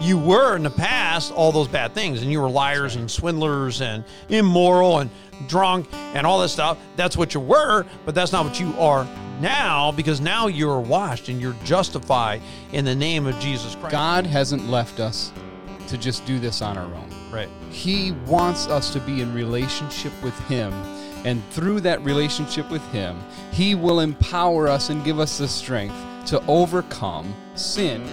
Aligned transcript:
you 0.00 0.18
were 0.18 0.56
in 0.56 0.62
the 0.62 0.70
past 0.70 1.32
all 1.32 1.52
those 1.52 1.68
bad 1.68 1.94
things, 1.94 2.22
and 2.22 2.30
you 2.30 2.40
were 2.40 2.50
liars 2.50 2.96
and 2.96 3.10
swindlers 3.10 3.80
and 3.80 4.04
immoral 4.28 4.98
and 4.98 5.10
drunk 5.48 5.88
and 5.92 6.26
all 6.26 6.40
this 6.40 6.52
stuff. 6.52 6.78
That's 6.96 7.16
what 7.16 7.34
you 7.34 7.40
were, 7.40 7.84
but 8.04 8.14
that's 8.14 8.32
not 8.32 8.44
what 8.44 8.60
you 8.60 8.72
are 8.78 9.06
now 9.40 9.92
because 9.92 10.20
now 10.20 10.46
you're 10.46 10.80
washed 10.80 11.28
and 11.28 11.40
you're 11.40 11.56
justified 11.64 12.40
in 12.72 12.84
the 12.84 12.94
name 12.94 13.26
of 13.26 13.38
Jesus 13.38 13.74
Christ. 13.76 13.92
God 13.92 14.26
hasn't 14.26 14.68
left 14.68 15.00
us 15.00 15.32
to 15.88 15.96
just 15.96 16.26
do 16.26 16.38
this 16.38 16.62
on 16.62 16.76
our 16.76 16.84
own. 16.84 17.10
Right. 17.32 17.48
He 17.70 18.12
wants 18.26 18.66
us 18.66 18.92
to 18.92 19.00
be 19.00 19.20
in 19.20 19.34
relationship 19.34 20.12
with 20.22 20.38
Him. 20.46 20.72
And 21.24 21.42
through 21.50 21.80
that 21.80 22.00
relationship 22.02 22.70
with 22.70 22.86
Him, 22.92 23.18
He 23.52 23.74
will 23.74 24.00
empower 24.00 24.68
us 24.68 24.90
and 24.90 25.04
give 25.04 25.18
us 25.18 25.38
the 25.38 25.48
strength 25.48 25.96
to 26.26 26.44
overcome 26.46 27.34
sin. 27.54 28.06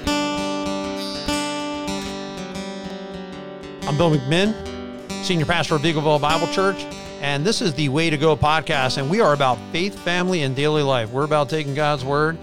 I'm 3.95 4.11
Bill 4.11 4.19
McMinn, 4.19 5.09
Senior 5.23 5.45
Pastor 5.45 5.75
of 5.75 5.81
Eagleville 5.83 6.19
Bible 6.19 6.47
Church, 6.47 6.83
and 7.21 7.45
this 7.45 7.61
is 7.61 7.73
the 7.75 7.87
Way 7.87 8.09
to 8.09 8.17
Go 8.17 8.35
podcast. 8.35 8.97
And 8.97 9.09
we 9.09 9.21
are 9.21 9.31
about 9.31 9.57
faith, 9.71 9.97
family, 9.97 10.43
and 10.43 10.53
daily 10.53 10.83
life. 10.83 11.11
We're 11.11 11.23
about 11.23 11.49
taking 11.49 11.73
God's 11.75 12.03
Word, 12.03 12.37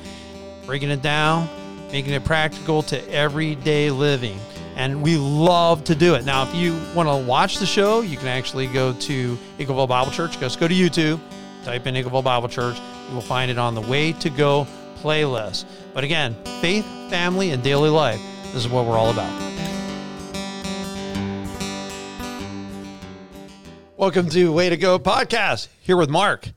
breaking 0.64 0.88
it 0.88 1.02
down, 1.02 1.50
making 1.90 2.14
it 2.14 2.24
practical 2.24 2.82
to 2.84 3.06
everyday 3.12 3.90
living. 3.90 4.38
And 4.76 5.02
we 5.02 5.18
love 5.18 5.84
to 5.84 5.94
do 5.94 6.14
it. 6.14 6.24
Now, 6.24 6.42
if 6.44 6.54
you 6.54 6.72
want 6.94 7.10
to 7.10 7.28
watch 7.28 7.58
the 7.58 7.66
show, 7.66 8.00
you 8.00 8.16
can 8.16 8.28
actually 8.28 8.66
go 8.68 8.94
to 8.94 9.36
Eagleville 9.58 9.88
Bible 9.88 10.10
Church. 10.10 10.40
Just 10.40 10.58
go 10.58 10.66
to 10.66 10.74
YouTube, 10.74 11.20
type 11.66 11.86
in 11.86 11.94
Eagleville 11.96 12.24
Bible 12.24 12.48
Church. 12.48 12.78
You 13.10 13.14
will 13.14 13.20
find 13.20 13.50
it 13.50 13.58
on 13.58 13.74
the 13.74 13.82
Way 13.82 14.14
to 14.14 14.30
Go 14.30 14.66
playlist. 15.02 15.66
But 15.92 16.02
again, 16.02 16.34
faith, 16.62 16.86
family, 17.10 17.50
and 17.50 17.62
daily 17.62 17.90
life. 17.90 18.22
This 18.44 18.64
is 18.64 18.68
what 18.68 18.86
we're 18.86 18.96
all 18.96 19.10
about. 19.10 19.51
Welcome 24.02 24.30
to 24.30 24.50
Way 24.52 24.68
to 24.68 24.76
Go 24.76 24.98
podcast. 24.98 25.68
Here 25.82 25.96
with 25.96 26.10
Mark. 26.10 26.48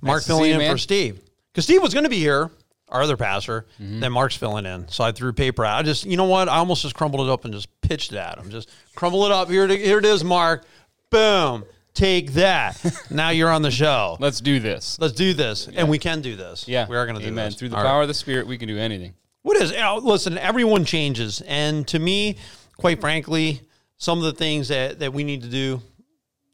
Mark 0.00 0.22
to 0.22 0.28
filling 0.28 0.50
you, 0.50 0.52
in 0.52 0.58
man. 0.58 0.70
for 0.72 0.78
Steve. 0.78 1.20
Because 1.50 1.64
Steve 1.64 1.82
was 1.82 1.92
going 1.92 2.04
to 2.04 2.08
be 2.08 2.20
here, 2.20 2.48
our 2.88 3.02
other 3.02 3.16
pastor. 3.16 3.66
Then 3.80 4.12
Mark's 4.12 4.36
filling 4.36 4.66
in. 4.66 4.86
So 4.86 5.02
I 5.02 5.10
threw 5.10 5.32
paper 5.32 5.64
out. 5.64 5.80
I 5.80 5.82
just, 5.82 6.06
you 6.06 6.16
know 6.16 6.26
what? 6.26 6.48
I 6.48 6.58
almost 6.58 6.82
just 6.82 6.94
crumbled 6.94 7.26
it 7.26 7.32
up 7.32 7.44
and 7.44 7.52
just 7.52 7.66
pitched 7.80 8.12
it 8.12 8.18
at 8.18 8.38
him. 8.38 8.50
Just 8.50 8.70
crumble 8.94 9.24
it 9.26 9.32
up. 9.32 9.50
Here, 9.50 9.64
it- 9.68 9.80
here 9.80 9.98
it 9.98 10.04
is, 10.04 10.22
Mark. 10.22 10.64
Boom. 11.10 11.64
Take 11.92 12.34
that. 12.34 12.80
now 13.10 13.30
you're 13.30 13.50
on 13.50 13.62
the 13.62 13.72
show. 13.72 14.16
Let's 14.20 14.40
do 14.40 14.60
this. 14.60 14.96
Let's 15.00 15.14
do 15.14 15.34
this. 15.34 15.66
And 15.66 15.88
we 15.88 15.98
can 15.98 16.20
do 16.20 16.36
this. 16.36 16.68
Yeah. 16.68 16.86
We 16.88 16.94
are 16.96 17.04
going 17.04 17.18
to 17.18 17.22
do 17.22 17.30
Amen. 17.30 17.46
this. 17.46 17.56
Through 17.56 17.70
the 17.70 17.78
All 17.78 17.82
right. 17.82 17.88
power 17.88 18.02
of 18.02 18.08
the 18.08 18.14
Spirit, 18.14 18.46
we 18.46 18.58
can 18.58 18.68
do 18.68 18.78
anything. 18.78 19.14
What 19.42 19.56
is? 19.56 19.72
You 19.72 19.78
know, 19.78 19.96
listen, 19.96 20.38
everyone 20.38 20.84
changes, 20.84 21.40
and 21.48 21.84
to 21.88 21.98
me, 21.98 22.36
quite 22.76 23.00
frankly, 23.00 23.60
some 23.96 24.18
of 24.18 24.24
the 24.24 24.32
things 24.34 24.68
that 24.68 25.00
that 25.00 25.12
we 25.12 25.24
need 25.24 25.42
to 25.42 25.48
do, 25.48 25.82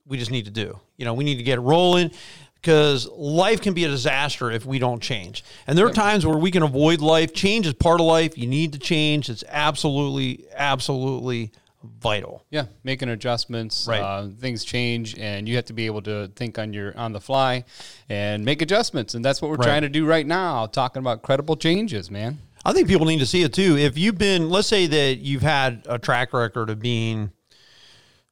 we 0.08 0.16
just 0.18 0.30
need 0.30 0.46
to 0.46 0.50
do. 0.50 0.78
You 0.96 1.04
know, 1.04 1.14
we 1.14 1.24
need 1.24 1.36
to 1.36 1.42
get 1.42 1.60
rolling 1.60 2.10
because 2.54 3.06
life 3.08 3.60
can 3.60 3.74
be 3.74 3.84
a 3.84 3.88
disaster 3.88 4.50
if 4.50 4.66
we 4.66 4.78
don't 4.78 5.00
change. 5.02 5.44
And 5.66 5.78
there 5.78 5.86
are 5.86 5.92
times 5.92 6.26
where 6.26 6.36
we 6.38 6.50
can 6.50 6.62
avoid 6.62 7.00
life. 7.00 7.32
Change 7.32 7.66
is 7.66 7.74
part 7.74 8.00
of 8.00 8.06
life. 8.06 8.36
You 8.36 8.46
need 8.48 8.72
to 8.72 8.78
change. 8.78 9.28
It's 9.30 9.44
absolutely, 9.48 10.44
absolutely 10.56 11.52
vital. 12.00 12.44
Yeah, 12.50 12.64
making 12.82 13.08
adjustments. 13.10 13.86
Right. 13.88 14.00
Uh, 14.00 14.28
things 14.40 14.64
change, 14.64 15.16
and 15.18 15.48
you 15.48 15.54
have 15.56 15.66
to 15.66 15.72
be 15.72 15.86
able 15.86 16.02
to 16.02 16.28
think 16.34 16.58
on 16.58 16.72
your 16.72 16.96
on 16.98 17.12
the 17.12 17.20
fly 17.20 17.64
and 18.08 18.44
make 18.44 18.62
adjustments. 18.62 19.14
And 19.14 19.24
that's 19.24 19.40
what 19.40 19.50
we're 19.50 19.58
Right. 19.58 19.66
trying 19.66 19.82
to 19.82 19.88
do 19.88 20.04
right 20.04 20.26
now. 20.26 20.66
Talking 20.66 21.00
about 21.00 21.22
credible 21.22 21.56
changes, 21.56 22.10
man. 22.10 22.38
I 22.64 22.72
think 22.72 22.88
people 22.88 23.06
need 23.06 23.20
to 23.20 23.26
see 23.26 23.42
it 23.42 23.52
too. 23.52 23.76
If 23.78 23.96
you've 23.96 24.18
been, 24.18 24.50
let's 24.50 24.66
say 24.66 24.86
that 24.88 25.18
you've 25.18 25.42
had 25.42 25.86
a 25.88 25.98
track 25.98 26.32
record 26.32 26.68
of 26.70 26.80
being, 26.80 27.30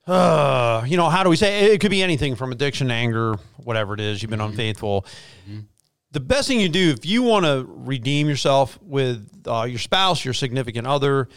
uh, 0.06 0.84
you 0.86 0.96
know, 0.96 1.08
how 1.08 1.24
do 1.24 1.30
we 1.30 1.36
say 1.36 1.72
it? 1.72 1.80
could 1.80 1.90
be 1.90 2.02
anything 2.02 2.36
from 2.36 2.52
addiction, 2.52 2.90
anger, 2.90 3.36
whatever 3.56 3.94
it 3.94 4.00
is. 4.00 4.22
You've 4.22 4.30
been 4.30 4.40
unfaithful. 4.40 5.06
The 6.12 6.20
best 6.20 6.48
thing 6.48 6.60
you 6.60 6.68
do 6.68 6.90
if 6.90 7.04
you 7.04 7.22
want 7.22 7.44
to 7.44 7.66
redeem 7.68 8.28
yourself 8.28 8.78
with 8.80 9.28
uh, 9.46 9.64
your 9.64 9.78
spouse, 9.78 10.24
your 10.24 10.32
significant 10.32 10.86
other, 10.86 11.28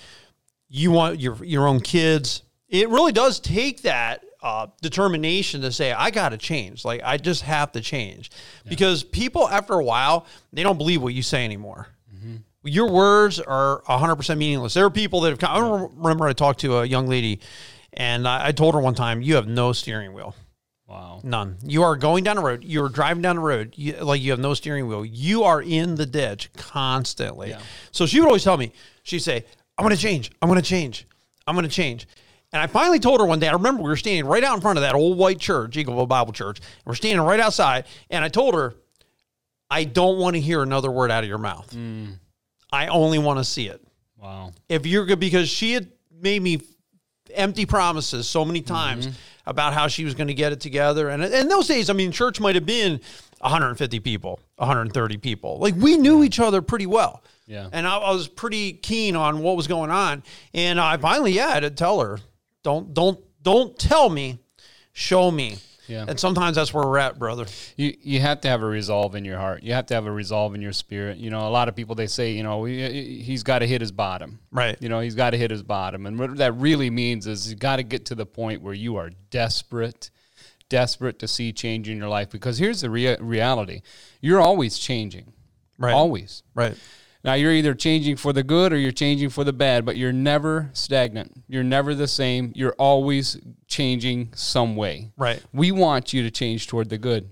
you 0.69 0.91
want 0.91 1.19
your 1.19 1.43
your 1.43 1.67
own 1.67 1.79
kids. 1.81 2.43
It 2.69 2.89
really 2.89 3.11
does 3.11 3.39
take 3.39 3.81
that 3.81 4.23
uh, 4.41 4.67
determination 4.81 5.61
to 5.61 5.71
say, 5.71 5.91
I 5.91 6.11
got 6.11 6.29
to 6.29 6.37
change. 6.37 6.85
Like 6.85 7.01
I 7.03 7.17
just 7.17 7.41
have 7.41 7.71
to 7.73 7.81
change 7.81 8.29
because 8.67 9.03
people 9.03 9.49
after 9.49 9.73
a 9.73 9.83
while 9.83 10.27
they 10.53 10.63
don't 10.63 10.77
believe 10.77 11.01
what 11.01 11.13
you 11.13 11.23
say 11.23 11.43
anymore 11.43 11.87
your 12.63 12.91
words 12.91 13.39
are 13.39 13.81
100% 13.87 14.37
meaningless. 14.37 14.73
There 14.73 14.85
are 14.85 14.89
people 14.89 15.21
that 15.21 15.29
have 15.29 15.39
come. 15.39 15.51
I 15.51 15.87
remember 15.95 16.27
I 16.27 16.33
talked 16.33 16.59
to 16.61 16.77
a 16.79 16.85
young 16.85 17.07
lady 17.07 17.39
and 17.93 18.27
I, 18.27 18.47
I 18.47 18.51
told 18.51 18.75
her 18.75 18.79
one 18.79 18.95
time, 18.95 19.21
You 19.21 19.35
have 19.35 19.47
no 19.47 19.73
steering 19.73 20.13
wheel. 20.13 20.35
Wow. 20.87 21.21
None. 21.23 21.57
You 21.63 21.83
are 21.83 21.95
going 21.95 22.23
down 22.23 22.37
the 22.37 22.41
road. 22.41 22.63
You're 22.63 22.89
driving 22.89 23.21
down 23.21 23.35
the 23.35 23.43
road. 23.43 23.75
You, 23.77 23.93
like 23.97 24.21
you 24.21 24.31
have 24.31 24.39
no 24.39 24.55
steering 24.55 24.87
wheel. 24.87 25.05
You 25.05 25.43
are 25.43 25.61
in 25.61 25.93
the 25.93 26.05
ditch 26.07 26.49
constantly. 26.57 27.49
Yeah. 27.49 27.61
So 27.91 28.07
she 28.07 28.19
would 28.19 28.25
always 28.25 28.43
tell 28.43 28.57
me, 28.57 28.71
she'd 29.03 29.19
say, 29.19 29.45
I'm 29.77 29.83
going 29.83 29.95
to 29.95 30.01
change. 30.01 30.31
I'm 30.41 30.49
going 30.49 30.59
to 30.59 30.67
change. 30.67 31.05
I'm 31.45 31.53
going 31.55 31.67
to 31.67 31.71
change. 31.71 32.07
And 32.51 32.59
I 32.59 32.65
finally 32.65 32.97
told 32.97 33.19
her 33.19 33.27
one 33.27 33.37
day, 33.37 33.47
I 33.47 33.53
remember 33.53 33.83
we 33.83 33.89
were 33.89 33.97
standing 33.97 34.25
right 34.25 34.43
out 34.43 34.55
in 34.55 34.61
front 34.61 34.79
of 34.79 34.81
that 34.81 34.95
old 34.95 35.15
white 35.17 35.39
church, 35.39 35.75
Eagleville 35.75 36.07
Bible 36.07 36.33
Church. 36.33 36.57
And 36.57 36.85
we're 36.85 36.95
standing 36.95 37.21
right 37.21 37.39
outside. 37.39 37.85
And 38.09 38.25
I 38.25 38.29
told 38.29 38.55
her, 38.55 38.73
I 39.69 39.83
don't 39.83 40.17
want 40.17 40.35
to 40.35 40.41
hear 40.41 40.63
another 40.63 40.89
word 40.89 41.11
out 41.11 41.23
of 41.23 41.29
your 41.29 41.37
mouth. 41.37 41.71
Mm. 41.75 42.17
I 42.71 42.87
only 42.87 43.19
want 43.19 43.37
to 43.37 43.43
see 43.43 43.67
it. 43.67 43.79
Wow. 44.17 44.53
If 44.67 44.87
you're 44.87 45.05
good, 45.05 45.19
because 45.19 45.47
she 45.47 45.73
had 45.73 45.91
made 46.11 46.41
me 46.41 46.61
empty 47.33 47.65
promises 47.65 48.27
so 48.27 48.45
many 48.45 48.61
mm-hmm. 48.61 48.73
times 48.73 49.09
about 49.45 49.73
how 49.73 49.87
she 49.87 50.05
was 50.05 50.13
going 50.13 50.27
to 50.27 50.33
get 50.33 50.51
it 50.51 50.59
together. 50.59 51.09
And 51.09 51.23
in 51.23 51.47
those 51.47 51.67
days, 51.67 51.89
I 51.89 51.93
mean, 51.93 52.11
church 52.11 52.39
might 52.39 52.55
have 52.55 52.65
been 52.65 53.01
150 53.39 53.99
people, 53.99 54.39
130 54.57 55.17
people. 55.17 55.57
Like 55.57 55.75
we 55.75 55.97
knew 55.97 56.23
each 56.23 56.39
other 56.39 56.61
pretty 56.61 56.85
well. 56.85 57.23
Yeah. 57.47 57.67
And 57.71 57.87
I, 57.87 57.97
I 57.97 58.11
was 58.11 58.27
pretty 58.27 58.73
keen 58.73 59.15
on 59.15 59.39
what 59.39 59.57
was 59.57 59.67
going 59.67 59.89
on. 59.89 60.23
And 60.53 60.79
I 60.79 60.97
finally, 60.97 61.31
yeah, 61.31 61.47
I 61.47 61.53
had 61.55 61.61
to 61.61 61.71
tell 61.71 61.99
her, 61.99 62.19
don't, 62.63 62.93
don't, 62.93 63.19
don't 63.41 63.77
tell 63.77 64.09
me, 64.09 64.39
show 64.93 65.31
me. 65.31 65.57
Yeah. 65.89 66.05
And 66.07 66.19
sometimes 66.19 66.55
that's 66.55 66.71
where 66.71 66.85
we're 66.85 66.99
at, 66.99 67.17
brother. 67.17 67.45
You 67.75 67.95
you 68.01 68.19
have 68.21 68.41
to 68.41 68.47
have 68.47 68.61
a 68.61 68.65
resolve 68.65 69.15
in 69.15 69.25
your 69.25 69.37
heart. 69.37 69.63
You 69.63 69.73
have 69.73 69.87
to 69.87 69.95
have 69.95 70.05
a 70.05 70.11
resolve 70.11 70.53
in 70.53 70.61
your 70.61 70.71
spirit. 70.71 71.17
You 71.17 71.31
know, 71.31 71.47
a 71.47 71.49
lot 71.49 71.67
of 71.67 71.75
people 71.75 71.95
they 71.95 72.07
say, 72.07 72.31
you 72.31 72.43
know, 72.43 72.63
he, 72.65 72.85
uh, 72.85 72.89
he's 72.89 73.41
got 73.41 73.59
to 73.59 73.67
hit 73.67 73.81
his 73.81 73.91
bottom. 73.91 74.39
Right. 74.51 74.77
You 74.79 74.87
know, 74.87 74.99
he's 74.99 75.15
got 75.15 75.31
to 75.31 75.37
hit 75.37 75.49
his 75.49 75.63
bottom. 75.63 76.05
And 76.05 76.19
what 76.19 76.37
that 76.37 76.53
really 76.53 76.91
means 76.91 77.25
is 77.25 77.49
you 77.49 77.55
got 77.57 77.77
to 77.77 77.83
get 77.83 78.05
to 78.05 78.15
the 78.15 78.25
point 78.25 78.61
where 78.61 78.73
you 78.73 78.97
are 78.97 79.09
desperate, 79.31 80.11
desperate 80.69 81.17
to 81.19 81.27
see 81.27 81.51
change 81.51 81.89
in 81.89 81.97
your 81.97 82.09
life. 82.09 82.29
Because 82.29 82.59
here's 82.59 82.81
the 82.81 82.89
rea- 82.91 83.17
reality: 83.19 83.81
you're 84.21 84.41
always 84.41 84.77
changing. 84.77 85.33
Right. 85.79 85.93
Always. 85.93 86.43
Right. 86.53 86.77
Now 87.23 87.33
you're 87.33 87.51
either 87.51 87.73
changing 87.73 88.15
for 88.15 88.31
the 88.31 88.43
good 88.43 88.71
or 88.71 88.77
you're 88.77 88.91
changing 88.91 89.29
for 89.29 89.43
the 89.43 89.51
bad, 89.51 89.85
but 89.85 89.97
you're 89.97 90.13
never 90.13 90.69
stagnant. 90.73 91.43
You're 91.47 91.63
never 91.63 91.93
the 91.93 92.07
same. 92.07 92.53
You're 92.55 92.75
always 92.79 93.37
changing 93.67 94.29
some 94.33 94.75
way. 94.75 95.11
Right. 95.17 95.43
We 95.51 95.71
want 95.71 96.13
you 96.13 96.23
to 96.23 96.31
change 96.31 96.67
toward 96.67 96.89
the 96.89 96.97
good. 96.97 97.29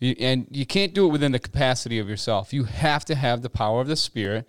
You, 0.00 0.16
and 0.18 0.48
you 0.50 0.66
can't 0.66 0.92
do 0.92 1.06
it 1.06 1.12
within 1.12 1.32
the 1.32 1.38
capacity 1.38 1.98
of 1.98 2.08
yourself. 2.08 2.52
You 2.52 2.64
have 2.64 3.04
to 3.04 3.14
have 3.14 3.42
the 3.42 3.50
power 3.50 3.80
of 3.80 3.86
the 3.86 3.96
spirit 3.96 4.48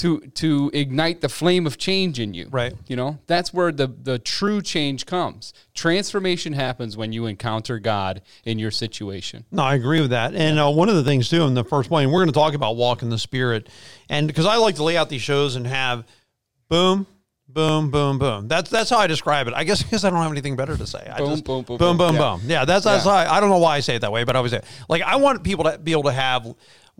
to 0.00 0.20
to 0.20 0.70
ignite 0.74 1.20
the 1.20 1.28
flame 1.28 1.66
of 1.66 1.78
change 1.78 2.18
in 2.18 2.34
you. 2.34 2.48
Right. 2.50 2.72
You 2.86 2.96
know, 2.96 3.18
that's 3.26 3.52
where 3.54 3.72
the 3.72 3.86
the 3.86 4.18
true 4.18 4.60
change 4.62 5.06
comes. 5.06 5.52
Transformation 5.74 6.52
happens 6.52 6.96
when 6.96 7.12
you 7.12 7.26
encounter 7.26 7.78
God 7.78 8.22
in 8.44 8.58
your 8.58 8.70
situation. 8.70 9.44
No, 9.50 9.62
I 9.62 9.74
agree 9.74 10.00
with 10.00 10.10
that. 10.10 10.34
And 10.34 10.58
uh, 10.58 10.70
one 10.70 10.88
of 10.88 10.94
the 10.96 11.04
things 11.04 11.28
too 11.28 11.42
in 11.44 11.54
the 11.54 11.64
first 11.64 11.88
point, 11.88 12.10
we're 12.10 12.18
going 12.20 12.28
to 12.28 12.32
talk 12.32 12.54
about 12.54 12.76
walk 12.76 13.02
in 13.02 13.10
the 13.10 13.18
spirit, 13.18 13.68
and 14.08 14.26
because 14.26 14.46
I 14.46 14.56
like 14.56 14.76
to 14.76 14.84
lay 14.84 14.96
out 14.96 15.08
these 15.08 15.22
shows 15.22 15.56
and 15.56 15.66
have 15.66 16.04
boom, 16.68 17.06
boom, 17.48 17.90
boom, 17.90 18.18
boom. 18.18 18.48
That's 18.48 18.70
that's 18.70 18.90
how 18.90 18.98
I 18.98 19.06
describe 19.06 19.48
it. 19.48 19.54
I 19.54 19.64
guess 19.64 19.82
because 19.82 20.04
I 20.04 20.10
don't 20.10 20.20
have 20.22 20.30
anything 20.32 20.56
better 20.56 20.76
to 20.76 20.86
say. 20.86 21.06
I 21.12 21.18
Boom, 21.18 21.30
just, 21.30 21.44
boom, 21.44 21.62
boom, 21.64 21.76
boom, 21.78 21.96
boom. 21.96 21.96
boom, 21.98 22.14
Yeah. 22.16 22.20
boom. 22.36 22.40
Yeah, 22.46 22.64
that's 22.64 22.84
that's 22.84 23.04
Yeah. 23.04 23.12
how 23.12 23.18
I, 23.32 23.36
I 23.36 23.40
don't 23.40 23.50
know 23.50 23.58
why 23.58 23.76
I 23.76 23.80
say 23.80 23.96
it 23.96 24.00
that 24.00 24.12
way, 24.12 24.24
but 24.24 24.36
I 24.36 24.38
always 24.38 24.52
say 24.52 24.62
like 24.88 25.02
I 25.02 25.16
want 25.16 25.42
people 25.44 25.64
to 25.64 25.78
be 25.78 25.92
able 25.92 26.04
to 26.04 26.12
have 26.12 26.46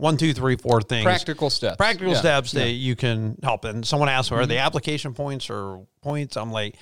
one, 0.01 0.17
two, 0.17 0.33
three, 0.33 0.57
four 0.57 0.81
things. 0.81 1.05
Practical 1.05 1.51
steps. 1.51 1.77
Practical 1.77 2.09
Yeah. 2.09 2.15
Mm-hmm. 2.15 2.21
steps 2.21 2.53
that 2.53 2.71
you 2.71 2.97
can 2.97 3.39
help. 3.43 3.65
And 3.65 3.87
someone 3.87 4.09
asked, 4.09 4.33
"Are 4.33 4.47
they 4.47 4.59
application 4.59 5.15
points 5.15 5.51
or 5.51 5.87
points?" 6.03 6.37
I'm 6.37 6.51
like, 6.51 6.77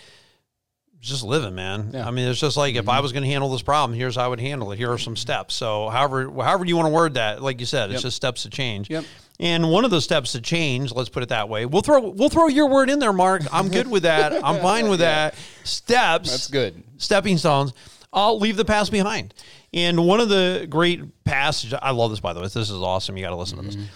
just 1.00 1.22
living, 1.22 1.54
man. 1.54 1.90
Yeah. 1.92 2.00
Mm-hmm. 2.00 2.08
I 2.08 2.10
mean, 2.10 2.28
it's 2.28 2.40
just 2.40 2.56
like 2.56 2.74
if 2.74 2.88
I 2.88 3.00
was 3.00 3.12
going 3.12 3.22
to 3.22 3.28
handle 3.28 3.50
this 3.50 3.62
problem, 3.62 3.96
here's 3.96 4.16
how 4.16 4.24
I 4.24 4.28
would 4.28 4.40
handle 4.40 4.72
it. 4.72 4.76
Here 4.78 4.90
are 4.92 4.98
some 4.98 5.14
steps. 5.16 5.54
So, 5.54 5.88
however, 5.88 6.24
however 6.42 6.64
you 6.64 6.76
want 6.76 6.86
to 6.86 6.92
word 6.92 7.14
that, 7.14 7.40
like 7.42 7.60
you 7.60 7.66
said, 7.66 7.90
it's 7.90 7.98
Yep. 7.98 8.02
just 8.02 8.16
steps 8.16 8.42
to 8.42 8.50
change. 8.50 8.90
Yep. 8.90 9.04
And 9.40 9.70
one 9.70 9.84
of 9.84 9.92
the 9.92 10.00
steps 10.00 10.32
to 10.32 10.40
change, 10.40 10.90
let's 10.92 11.08
put 11.08 11.22
it 11.22 11.28
that 11.28 11.48
way. 11.48 11.64
We'll 11.66 11.82
throw 11.82 12.00
we'll 12.10 12.28
throw 12.28 12.48
your 12.48 12.68
word 12.68 12.90
in 12.90 12.98
there, 12.98 13.12
Mark. 13.12 13.42
I'm 13.52 13.68
good 13.68 13.86
with 13.88 14.02
that. 14.02 14.32
I'm 14.44 14.60
fine 14.62 14.88
with 14.88 14.98
that. 14.98 15.36
Steps. 15.62 16.30
That's 16.30 16.48
good. 16.48 16.82
Stepping 16.96 17.38
stones. 17.38 17.72
I'll 18.12 18.38
leave 18.38 18.56
the 18.56 18.64
past 18.64 18.90
behind. 18.90 19.34
And 19.72 20.06
one 20.06 20.20
of 20.20 20.28
the 20.28 20.66
great 20.68 21.24
passages, 21.24 21.78
I 21.80 21.90
love 21.90 22.10
this 22.10 22.20
by 22.20 22.32
the 22.32 22.40
way. 22.40 22.46
This 22.46 22.56
is 22.56 22.72
awesome. 22.72 23.16
You 23.16 23.24
got 23.24 23.30
to 23.30 23.36
listen 23.36 23.58
to 23.58 23.64
this. 23.64 23.76
Mm-hmm. 23.76 23.86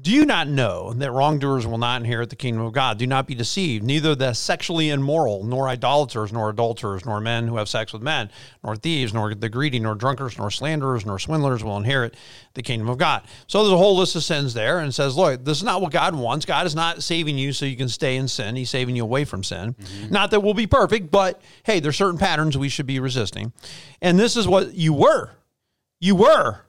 Do 0.00 0.12
you 0.12 0.24
not 0.24 0.48
know 0.48 0.92
that 0.94 1.12
wrongdoers 1.12 1.66
will 1.66 1.76
not 1.76 2.00
inherit 2.00 2.30
the 2.30 2.36
kingdom 2.36 2.64
of 2.64 2.72
God? 2.72 2.96
Do 2.96 3.06
not 3.06 3.26
be 3.26 3.34
deceived. 3.34 3.84
Neither 3.84 4.14
the 4.14 4.32
sexually 4.32 4.88
immoral, 4.88 5.44
nor 5.44 5.68
idolaters, 5.68 6.32
nor 6.32 6.50
adulterers, 6.50 7.04
nor 7.04 7.20
men 7.20 7.48
who 7.48 7.56
have 7.56 7.68
sex 7.68 7.92
with 7.92 8.00
men, 8.00 8.30
nor 8.64 8.76
thieves, 8.76 9.12
nor 9.12 9.34
the 9.34 9.48
greedy, 9.48 9.78
nor 9.78 9.94
drunkards, 9.94 10.38
nor 10.38 10.50
slanderers, 10.50 11.04
nor 11.04 11.18
swindlers 11.18 11.62
will 11.62 11.76
inherit 11.76 12.16
the 12.54 12.62
kingdom 12.62 12.88
of 12.88 12.98
God. 12.98 13.22
So 13.46 13.62
there's 13.62 13.74
a 13.74 13.78
whole 13.78 13.96
list 13.96 14.16
of 14.16 14.24
sins 14.24 14.54
there 14.54 14.78
and 14.78 14.94
says, 14.94 15.16
look, 15.16 15.44
this 15.44 15.58
is 15.58 15.64
not 15.64 15.82
what 15.82 15.92
God 15.92 16.14
wants. 16.14 16.46
God 16.46 16.66
is 16.66 16.74
not 16.74 17.02
saving 17.02 17.36
you 17.36 17.52
so 17.52 17.66
you 17.66 17.76
can 17.76 17.88
stay 17.88 18.16
in 18.16 18.28
sin. 18.28 18.56
He's 18.56 18.70
saving 18.70 18.96
you 18.96 19.02
away 19.02 19.24
from 19.24 19.44
sin. 19.44 19.74
Mm-hmm. 19.74 20.12
Not 20.12 20.30
that 20.30 20.40
we'll 20.40 20.54
be 20.54 20.66
perfect, 20.66 21.10
but 21.10 21.42
hey, 21.64 21.80
there's 21.80 21.96
certain 21.96 22.18
patterns 22.18 22.56
we 22.56 22.68
should 22.68 22.86
be 22.86 23.00
resisting. 23.00 23.52
And 24.00 24.18
this 24.18 24.36
is 24.36 24.48
what 24.48 24.72
you 24.72 24.94
were. 24.94 25.32
You 26.00 26.14
were 26.14 26.60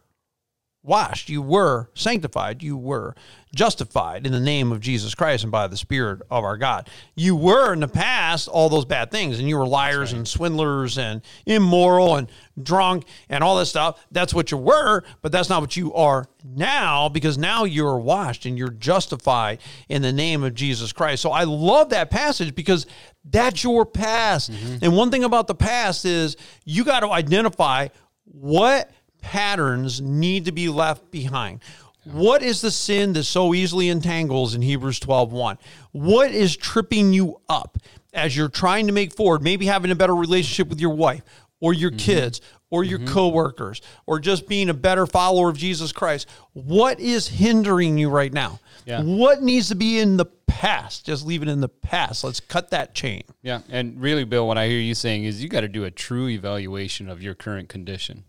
washed, 0.84 1.30
you 1.30 1.42
were 1.42 1.90
sanctified, 1.94 2.64
you 2.64 2.76
were 2.76 3.16
justified 3.54 4.26
in 4.26 4.32
the 4.32 4.40
name 4.40 4.72
of 4.72 4.80
Jesus 4.80 5.14
Christ 5.14 5.44
and 5.44 5.52
by 5.52 5.68
the 5.68 5.78
Spirit 5.78 6.22
of 6.32 6.44
our 6.44 6.58
God. 6.58 6.90
You 7.16 7.36
were 7.36 7.74
in 7.74 7.82
the 7.82 7.88
past 7.88 8.48
all 8.48 8.70
those 8.70 8.86
bad 8.86 9.12
things, 9.12 9.38
and 9.38 9.48
you 9.48 9.58
were 9.58 9.68
liars 9.68 10.12
right. 10.12 10.18
and 10.18 10.28
swindlers 10.28 10.98
and 10.98 11.22
immoral 11.46 12.16
and 12.16 12.32
drunk 12.62 13.06
and 13.30 13.44
all 13.44 13.58
that 13.58 13.68
stuff. 13.68 14.04
That's 14.12 14.34
what 14.34 14.50
you 14.50 14.58
were, 14.58 15.04
but 15.22 15.32
that's 15.32 15.50
not 15.50 15.62
what 15.62 15.78
you 15.78 15.94
are 15.94 16.26
now 16.44 17.10
because 17.10 17.38
now 17.38 17.66
you're 17.66 18.00
washed 18.00 18.46
and 18.46 18.58
you're 18.58 18.70
justified 18.70 19.60
in 19.88 20.02
the 20.02 20.14
name 20.14 20.44
of 20.44 20.56
Jesus 20.56 20.92
Christ. 20.92 21.22
So 21.22 21.32
I 21.32 21.44
love 21.44 21.90
that 21.90 22.10
passage 22.10 22.56
because 22.56 22.88
that's 23.26 23.64
your 23.64 23.86
past. 23.86 24.52
Mm-hmm. 24.52 24.78
And 24.82 24.98
one 24.98 25.12
thing 25.12 25.24
about 25.24 25.46
the 25.48 25.56
past 25.56 26.06
is 26.06 26.38
you 26.66 26.84
got 26.84 27.02
to 27.02 27.12
identify 27.12 27.90
what 28.26 28.90
patterns 29.22 30.02
need 30.02 30.46
to 30.46 30.52
be 30.52 30.70
left 30.70 31.12
behind. 31.12 31.62
What 32.04 32.42
is 32.42 32.62
the 32.62 32.72
sin 32.72 33.14
that 33.14 33.26
so 33.26 33.54
easily 33.54 33.90
entangles 33.90 34.56
in 34.56 34.62
Hebrews 34.62 35.00
12 35.00 35.32
1? 35.32 35.58
What 35.92 36.32
is 36.32 36.58
tripping 36.58 37.14
you 37.14 37.40
up 37.48 37.78
as 38.14 38.36
you're 38.36 38.50
trying 38.50 38.88
to 38.88 38.94
make 38.94 39.14
forward, 39.14 39.44
maybe 39.44 39.68
having 39.68 39.92
a 39.92 39.96
better 39.96 40.16
relationship 40.16 40.68
with 40.68 40.82
your 40.82 40.96
wife 40.96 41.22
or 41.60 41.74
your 41.74 41.92
mm-hmm. 41.92 42.00
kids 42.00 42.42
or 42.72 42.84
your 42.84 43.00
mm-hmm. 43.00 43.14
coworkers 43.14 43.82
or 44.08 44.20
just 44.20 44.48
being 44.48 44.70
a 44.70 44.74
better 44.74 45.06
follower 45.06 45.50
of 45.50 45.58
Jesus 45.58 45.92
Christ? 45.92 46.28
What 46.54 47.00
is 47.00 47.28
hindering 47.28 47.98
you 47.98 48.10
right 48.10 48.34
now? 48.34 48.60
Yeah. 48.86 49.04
What 49.04 49.44
needs 49.44 49.70
to 49.70 49.76
be 49.76 50.00
in 50.00 50.18
the 50.18 50.26
past? 50.26 51.06
Just 51.06 51.26
leave 51.26 51.44
it 51.44 51.50
in 51.50 51.62
the 51.62 51.70
past. 51.70 52.24
Let's 52.24 52.40
cut 52.40 52.72
that 52.72 52.96
chain. 52.96 53.24
Yeah. 53.44 53.62
And 53.70 54.02
really, 54.02 54.24
Bill, 54.24 54.48
what 54.48 54.58
I 54.58 54.68
hear 54.68 54.80
you 54.80 54.96
saying 54.96 55.26
is 55.26 55.44
you 55.44 55.50
got 55.50 55.62
to 55.62 55.68
do 55.68 55.84
a 55.84 55.92
true 55.92 56.28
evaluation 56.28 57.10
of 57.10 57.22
your 57.22 57.36
current 57.36 57.70
condition. 57.70 58.24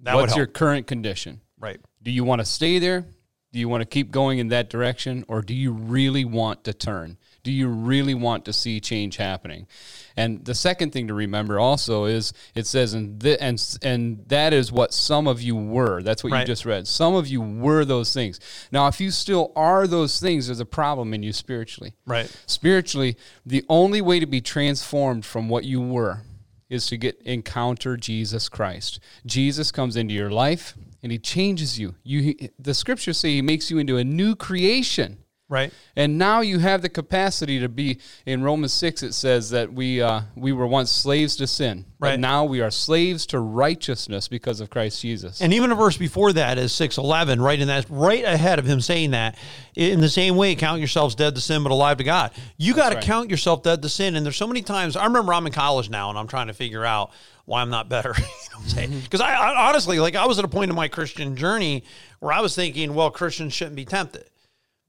That 0.00 0.14
What's 0.14 0.36
your 0.36 0.46
current 0.46 0.86
condition? 0.86 1.40
Right. 1.58 1.80
Do 2.02 2.10
you 2.10 2.24
want 2.24 2.40
to 2.40 2.44
stay 2.44 2.78
there? 2.78 3.06
Do 3.52 3.60
you 3.60 3.68
want 3.68 3.80
to 3.80 3.86
keep 3.86 4.10
going 4.10 4.38
in 4.38 4.48
that 4.48 4.68
direction? 4.68 5.24
Or 5.28 5.40
do 5.40 5.54
you 5.54 5.72
really 5.72 6.26
want 6.26 6.64
to 6.64 6.74
turn? 6.74 7.16
Do 7.42 7.50
you 7.50 7.68
really 7.68 8.12
want 8.12 8.44
to 8.44 8.52
see 8.52 8.80
change 8.80 9.16
happening? 9.16 9.66
And 10.14 10.44
the 10.44 10.54
second 10.54 10.92
thing 10.92 11.08
to 11.08 11.14
remember 11.14 11.58
also 11.58 12.04
is 12.04 12.34
it 12.54 12.66
says, 12.66 12.92
and 12.92 13.18
th- 13.18 13.38
and 13.40 13.78
and 13.82 14.28
that 14.28 14.52
is 14.52 14.70
what 14.70 14.92
some 14.92 15.26
of 15.26 15.40
you 15.40 15.56
were. 15.56 16.02
That's 16.02 16.22
what 16.22 16.32
right. 16.32 16.40
you 16.40 16.46
just 16.46 16.66
read. 16.66 16.86
Some 16.86 17.14
of 17.14 17.28
you 17.28 17.40
were 17.40 17.86
those 17.86 18.12
things. 18.12 18.40
Now, 18.72 18.88
if 18.88 19.00
you 19.00 19.10
still 19.10 19.52
are 19.56 19.86
those 19.86 20.20
things, 20.20 20.48
there's 20.48 20.60
a 20.60 20.66
problem 20.66 21.14
in 21.14 21.22
you 21.22 21.32
spiritually. 21.32 21.94
Right. 22.04 22.30
Spiritually, 22.46 23.16
the 23.46 23.64
only 23.70 24.02
way 24.02 24.20
to 24.20 24.26
be 24.26 24.42
transformed 24.42 25.24
from 25.24 25.48
what 25.48 25.64
you 25.64 25.80
were 25.80 26.20
is 26.68 26.86
to 26.86 26.96
get 26.96 27.20
encounter 27.22 27.96
Jesus 27.96 28.48
Christ. 28.48 29.00
Jesus 29.24 29.70
comes 29.70 29.96
into 29.96 30.14
your 30.14 30.30
life 30.30 30.74
and 31.02 31.12
he 31.12 31.18
changes 31.18 31.78
you. 31.78 31.94
You 32.02 32.34
the 32.58 32.74
scriptures 32.74 33.18
say 33.18 33.30
he 33.30 33.42
makes 33.42 33.70
you 33.70 33.78
into 33.78 33.96
a 33.96 34.04
new 34.04 34.34
creation. 34.34 35.18
Right. 35.48 35.72
And 35.94 36.18
now 36.18 36.40
you 36.40 36.58
have 36.58 36.82
the 36.82 36.88
capacity 36.88 37.60
to 37.60 37.68
be 37.68 37.98
in 38.24 38.42
Romans 38.42 38.72
6 38.72 39.04
it 39.04 39.14
says 39.14 39.50
that 39.50 39.72
we 39.72 40.02
uh, 40.02 40.22
we 40.34 40.52
were 40.52 40.66
once 40.66 40.90
slaves 40.90 41.36
to 41.36 41.46
sin. 41.46 41.84
Right. 42.00 42.12
But 42.12 42.20
now 42.20 42.44
we 42.44 42.60
are 42.60 42.70
slaves 42.70 43.26
to 43.26 43.38
righteousness 43.38 44.26
because 44.26 44.60
of 44.60 44.70
Christ 44.70 45.00
Jesus. 45.00 45.40
And 45.40 45.54
even 45.54 45.70
a 45.70 45.76
verse 45.76 45.96
before 45.96 46.32
that 46.32 46.58
is 46.58 46.72
611, 46.72 47.40
right 47.40 47.60
in 47.60 47.68
that 47.68 47.86
right 47.88 48.24
ahead 48.24 48.58
of 48.58 48.66
him 48.66 48.80
saying 48.80 49.12
that 49.12 49.38
in 49.76 50.00
the 50.00 50.08
same 50.08 50.34
way 50.34 50.56
count 50.56 50.80
yourselves 50.80 51.14
dead 51.14 51.36
to 51.36 51.40
sin 51.40 51.62
but 51.62 51.70
alive 51.70 51.98
to 51.98 52.04
God. 52.04 52.32
You 52.56 52.74
got 52.74 52.88
to 52.88 52.96
right. 52.96 53.04
count 53.04 53.30
yourself 53.30 53.62
dead 53.62 53.82
to 53.82 53.88
sin 53.88 54.16
and 54.16 54.26
there's 54.26 54.36
so 54.36 54.48
many 54.48 54.62
times 54.62 54.96
I 54.96 55.04
remember 55.04 55.32
I'm 55.32 55.46
in 55.46 55.52
college 55.52 55.88
now 55.88 56.10
and 56.10 56.18
I'm 56.18 56.26
trying 56.26 56.48
to 56.48 56.54
figure 56.54 56.84
out 56.84 57.12
why 57.44 57.62
I'm 57.62 57.70
not 57.70 57.88
better. 57.88 58.12
you 58.18 58.24
know 58.24 58.98
Because 59.04 59.20
mm-hmm. 59.20 59.22
I, 59.22 59.52
I 59.52 59.68
honestly 59.68 60.00
like 60.00 60.16
I 60.16 60.26
was 60.26 60.40
at 60.40 60.44
a 60.44 60.48
point 60.48 60.70
in 60.70 60.76
my 60.76 60.88
Christian 60.88 61.36
journey 61.36 61.84
where 62.18 62.32
I 62.32 62.40
was 62.40 62.56
thinking, 62.56 62.94
well, 62.94 63.12
Christians 63.12 63.52
shouldn't 63.52 63.76
be 63.76 63.84
tempted. 63.84 64.28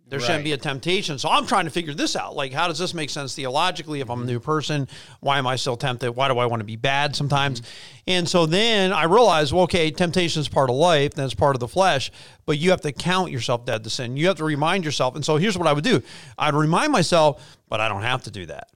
There 0.09 0.19
right. 0.19 0.25
shouldn't 0.25 0.45
be 0.45 0.54
a 0.54 0.57
temptation. 0.57 1.19
So 1.19 1.27
I'm 1.27 1.45
trying 1.45 1.65
to 1.65 1.71
figure 1.71 1.94
this 1.94 2.15
out. 2.15 2.33
Like, 2.33 2.54
how 2.54 2.69
does 2.69 2.80
this 2.80 2.94
make 2.94 3.09
sense 3.09 3.36
theologically? 3.36 4.00
If 4.00 4.09
I'm 4.09 4.21
a 4.21 4.25
new 4.25 4.39
person, 4.39 4.88
why 5.19 5.38
am 5.38 5.45
I 5.45 5.57
still 5.57 5.75
tempted? 5.75 6.13
Why 6.13 6.30
do 6.30 6.38
I 6.38 6.45
want 6.45 6.62
to 6.62 6.65
be 6.65 6.77
bad 6.77 7.13
sometimes? 7.13 7.59
Mm-hmm. 7.59 8.01
And 8.07 8.30
so 8.30 8.45
then 8.45 8.94
I 8.94 9.04
realized, 9.04 9.51
well, 9.51 9.63
okay, 9.63 9.92
temptation 9.92 10.39
is 10.39 10.48
part 10.48 10.69
of 10.69 10.77
life, 10.77 11.13
that's 11.13 11.33
part 11.33 11.57
of 11.57 11.59
the 11.59 11.68
flesh, 11.68 12.09
but 12.45 12.57
you 12.57 12.69
have 12.69 12.80
to 12.81 12.94
count 12.94 13.31
yourself 13.31 13.65
dead 13.65 13.83
to 13.83 13.89
sin. 13.89 14.15
You 14.15 14.27
have 14.27 14.38
to 14.38 14.45
remind 14.45 14.86
yourself. 14.86 15.15
And 15.15 15.25
so 15.25 15.36
here's 15.36 15.57
what 15.57 15.68
I 15.68 15.74
would 15.74 15.83
do 15.83 16.01
I'd 16.38 16.54
remind 16.54 16.94
myself, 16.94 17.57
but 17.68 17.81
I 17.81 17.89
don't 17.89 18.04
have 18.04 18.24
to 18.24 18.31
do 18.31 18.45
that. 18.45 18.69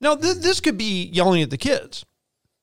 Now, 0.00 0.14
th- 0.14 0.36
this 0.36 0.60
could 0.60 0.78
be 0.78 1.06
yelling 1.06 1.42
at 1.42 1.50
the 1.50 1.58
kids, 1.58 2.04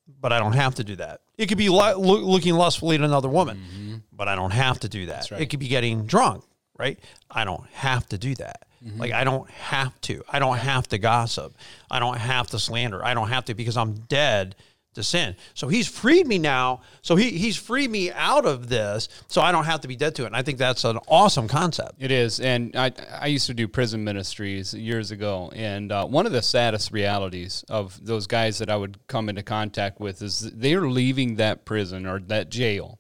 but 0.08 0.32
I 0.32 0.40
don't 0.40 0.54
have 0.54 0.76
to 0.76 0.86
do 0.86 0.96
that. 0.96 1.22
It 1.38 1.48
could 1.48 1.58
be 1.58 1.68
lo- 1.68 2.00
looking 2.00 2.54
lustfully 2.54 2.96
at 2.96 3.02
another 3.02 3.28
woman, 3.28 3.58
mm-hmm. 3.58 3.96
but 4.14 4.30
I 4.30 4.36
don't 4.36 4.52
have 4.52 4.80
to 4.82 4.88
do 4.88 5.08
that. 5.08 5.30
Right. 5.30 5.42
It 5.42 5.50
could 5.50 5.60
be 5.60 5.68
getting 5.68 6.06
drunk 6.06 6.46
right? 6.78 7.00
I 7.30 7.46
don't 7.46 7.66
have 7.74 8.08
to 8.10 8.18
do 8.18 8.36
that. 8.36 8.66
Mm-hmm. 8.84 9.00
Like 9.00 9.12
I 9.12 9.24
don't 9.24 9.50
have 9.50 10.00
to. 10.02 10.24
I 10.30 10.40
don't 10.40 10.58
have 10.58 10.88
to 10.90 10.98
gossip. 10.98 11.56
I 11.90 12.00
don't 12.00 12.18
have 12.18 12.48
to 12.48 12.60
slander. 12.60 13.04
I 13.04 13.14
don't 13.14 13.30
have 13.30 13.46
to 13.46 13.54
because 13.54 13.78
I'm 13.78 13.94
dead 13.94 14.56
to 14.94 15.04
sin. 15.04 15.36
So 15.54 15.68
he's 15.68 15.88
freed 15.88 16.28
me 16.28 16.38
now. 16.38 16.82
So 17.02 17.16
he, 17.16 17.32
he's 17.32 17.58
freed 17.58 17.90
me 17.90 18.12
out 18.12 18.46
of 18.46 18.70
this. 18.70 19.10
So 19.28 19.42
I 19.42 19.52
don't 19.52 19.66
have 19.66 19.82
to 19.82 19.88
be 19.88 19.96
dead 19.96 20.16
to 20.16 20.24
it. 20.24 20.28
And 20.28 20.36
I 20.36 20.44
think 20.44 20.58
that's 20.58 20.84
an 20.84 21.00
awesome 21.08 21.48
concept. 21.48 21.96
It 22.00 22.12
is. 22.12 22.40
And 22.40 22.76
I, 22.76 22.92
I 23.20 23.28
used 23.28 23.48
to 23.48 23.54
do 23.54 23.68
prison 23.68 24.04
ministries 24.04 24.74
years 24.74 25.12
ago. 25.12 25.52
And 25.56 25.92
uh, 25.92 26.06
one 26.06 26.26
of 26.26 26.32
the 26.32 26.42
saddest 26.42 26.92
realities 26.92 27.66
of 27.70 28.04
those 28.06 28.28
guys 28.28 28.60
that 28.60 28.70
I 28.70 28.76
would 28.76 29.00
come 29.08 29.30
into 29.30 29.44
contact 29.44 30.00
with 30.00 30.22
is 30.22 30.52
they're 30.52 30.88
leaving 30.88 31.36
that 31.36 31.66
prison 31.66 32.06
or 32.06 32.20
that 32.20 32.50
jail 32.50 33.00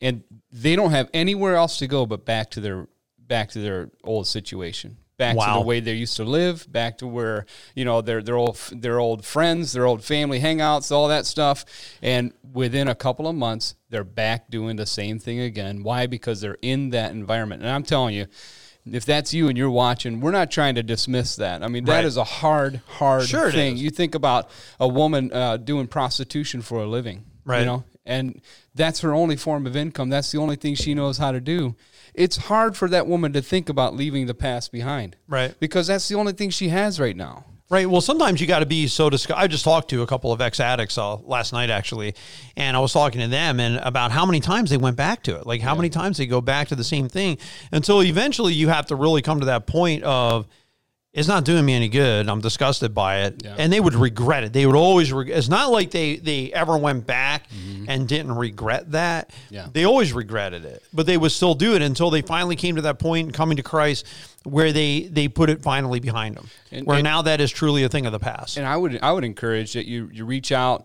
and 0.00 0.22
they 0.52 0.76
don't 0.76 0.90
have 0.90 1.08
anywhere 1.14 1.56
else 1.56 1.78
to 1.78 1.86
go 1.86 2.06
but 2.06 2.24
back 2.24 2.50
to 2.50 2.60
their 2.60 2.88
back 3.18 3.50
to 3.50 3.58
their 3.60 3.90
old 4.04 4.26
situation 4.26 4.96
back 5.16 5.36
wow. 5.36 5.54
to 5.54 5.60
the 5.60 5.66
way 5.66 5.80
they 5.80 5.94
used 5.94 6.16
to 6.16 6.24
live 6.24 6.70
back 6.70 6.98
to 6.98 7.06
where 7.06 7.46
you 7.74 7.84
know 7.84 8.00
their 8.00 8.22
their 8.22 8.36
old 8.36 8.56
their 8.72 9.00
old 9.00 9.24
friends 9.24 9.72
their 9.72 9.86
old 9.86 10.04
family 10.04 10.40
hangouts 10.40 10.92
all 10.92 11.08
that 11.08 11.26
stuff 11.26 11.64
and 12.02 12.32
within 12.52 12.88
a 12.88 12.94
couple 12.94 13.26
of 13.26 13.34
months 13.34 13.74
they're 13.90 14.04
back 14.04 14.50
doing 14.50 14.76
the 14.76 14.86
same 14.86 15.18
thing 15.18 15.40
again 15.40 15.82
why 15.82 16.06
because 16.06 16.40
they're 16.40 16.58
in 16.62 16.90
that 16.90 17.12
environment 17.12 17.62
and 17.62 17.70
i'm 17.70 17.82
telling 17.82 18.14
you 18.14 18.26
if 18.92 19.04
that's 19.04 19.34
you 19.34 19.48
and 19.48 19.58
you're 19.58 19.70
watching, 19.70 20.20
we're 20.20 20.30
not 20.30 20.50
trying 20.50 20.76
to 20.76 20.82
dismiss 20.82 21.36
that. 21.36 21.62
I 21.62 21.68
mean, 21.68 21.84
that 21.86 21.96
right. 21.96 22.04
is 22.04 22.16
a 22.16 22.24
hard, 22.24 22.80
hard 22.86 23.24
sure 23.24 23.50
thing. 23.50 23.76
You 23.76 23.90
think 23.90 24.14
about 24.14 24.48
a 24.78 24.86
woman 24.86 25.32
uh, 25.32 25.56
doing 25.56 25.88
prostitution 25.88 26.62
for 26.62 26.82
a 26.82 26.86
living, 26.86 27.24
right? 27.44 27.60
You 27.60 27.66
know, 27.66 27.84
and 28.06 28.40
that's 28.74 29.00
her 29.00 29.12
only 29.12 29.36
form 29.36 29.66
of 29.66 29.76
income. 29.76 30.08
That's 30.08 30.32
the 30.32 30.38
only 30.38 30.56
thing 30.56 30.74
she 30.74 30.94
knows 30.94 31.18
how 31.18 31.32
to 31.32 31.40
do. 31.40 31.74
It's 32.14 32.36
hard 32.36 32.76
for 32.76 32.88
that 32.88 33.06
woman 33.06 33.32
to 33.34 33.42
think 33.42 33.68
about 33.68 33.94
leaving 33.94 34.26
the 34.26 34.34
past 34.34 34.72
behind. 34.72 35.16
Right. 35.28 35.58
Because 35.60 35.88
that's 35.88 36.08
the 36.08 36.14
only 36.14 36.32
thing 36.32 36.50
she 36.50 36.68
has 36.68 36.98
right 36.98 37.16
now. 37.16 37.44
Right. 37.68 37.90
Well, 37.90 38.00
sometimes 38.00 38.40
you 38.40 38.46
got 38.46 38.60
to 38.60 38.66
be 38.66 38.86
so 38.86 39.10
disgusted. 39.10 39.42
I 39.42 39.48
just 39.48 39.64
talked 39.64 39.90
to 39.90 40.02
a 40.02 40.06
couple 40.06 40.30
of 40.30 40.40
ex 40.40 40.60
addicts 40.60 40.96
uh, 40.96 41.16
last 41.16 41.52
night, 41.52 41.68
actually, 41.68 42.14
and 42.56 42.76
I 42.76 42.80
was 42.80 42.92
talking 42.92 43.20
to 43.20 43.26
them 43.26 43.58
and 43.58 43.78
about 43.78 44.12
how 44.12 44.24
many 44.24 44.38
times 44.38 44.70
they 44.70 44.76
went 44.76 44.96
back 44.96 45.24
to 45.24 45.34
it, 45.34 45.46
like 45.48 45.60
how 45.60 45.72
yeah. 45.72 45.78
many 45.78 45.88
times 45.90 46.16
they 46.16 46.26
go 46.26 46.40
back 46.40 46.68
to 46.68 46.76
the 46.76 46.84
same 46.84 47.08
thing 47.08 47.38
until 47.72 48.02
eventually 48.04 48.54
you 48.54 48.68
have 48.68 48.86
to 48.86 48.94
really 48.94 49.20
come 49.20 49.40
to 49.40 49.46
that 49.46 49.66
point 49.66 50.04
of, 50.04 50.46
it's 51.16 51.28
not 51.28 51.46
doing 51.46 51.64
me 51.64 51.72
any 51.72 51.88
good. 51.88 52.28
I'm 52.28 52.42
disgusted 52.42 52.94
by 52.94 53.22
it, 53.22 53.42
yeah. 53.42 53.56
and 53.58 53.72
they 53.72 53.80
would 53.80 53.94
regret 53.94 54.44
it. 54.44 54.52
They 54.52 54.66
would 54.66 54.76
always. 54.76 55.10
Reg- 55.10 55.30
it's 55.30 55.48
not 55.48 55.72
like 55.72 55.90
they 55.90 56.16
they 56.16 56.52
ever 56.52 56.76
went 56.76 57.06
back 57.06 57.48
mm-hmm. 57.48 57.86
and 57.88 58.06
didn't 58.06 58.36
regret 58.36 58.92
that. 58.92 59.30
Yeah. 59.48 59.66
They 59.72 59.84
always 59.84 60.12
regretted 60.12 60.66
it, 60.66 60.82
but 60.92 61.06
they 61.06 61.16
would 61.16 61.32
still 61.32 61.54
do 61.54 61.74
it 61.74 61.80
until 61.80 62.10
they 62.10 62.20
finally 62.20 62.54
came 62.54 62.76
to 62.76 62.82
that 62.82 62.98
point, 62.98 63.32
coming 63.32 63.56
to 63.56 63.62
Christ, 63.62 64.06
where 64.44 64.72
they 64.72 65.04
they 65.04 65.26
put 65.28 65.48
it 65.48 65.62
finally 65.62 66.00
behind 66.00 66.36
them. 66.36 66.50
And, 66.70 66.86
where 66.86 66.98
and, 66.98 67.04
now 67.04 67.22
that 67.22 67.40
is 67.40 67.50
truly 67.50 67.82
a 67.84 67.88
thing 67.88 68.04
of 68.04 68.12
the 68.12 68.18
past. 68.18 68.58
And 68.58 68.66
I 68.66 68.76
would 68.76 69.00
I 69.02 69.10
would 69.10 69.24
encourage 69.24 69.72
that 69.72 69.86
you 69.86 70.10
you 70.12 70.26
reach 70.26 70.52
out 70.52 70.84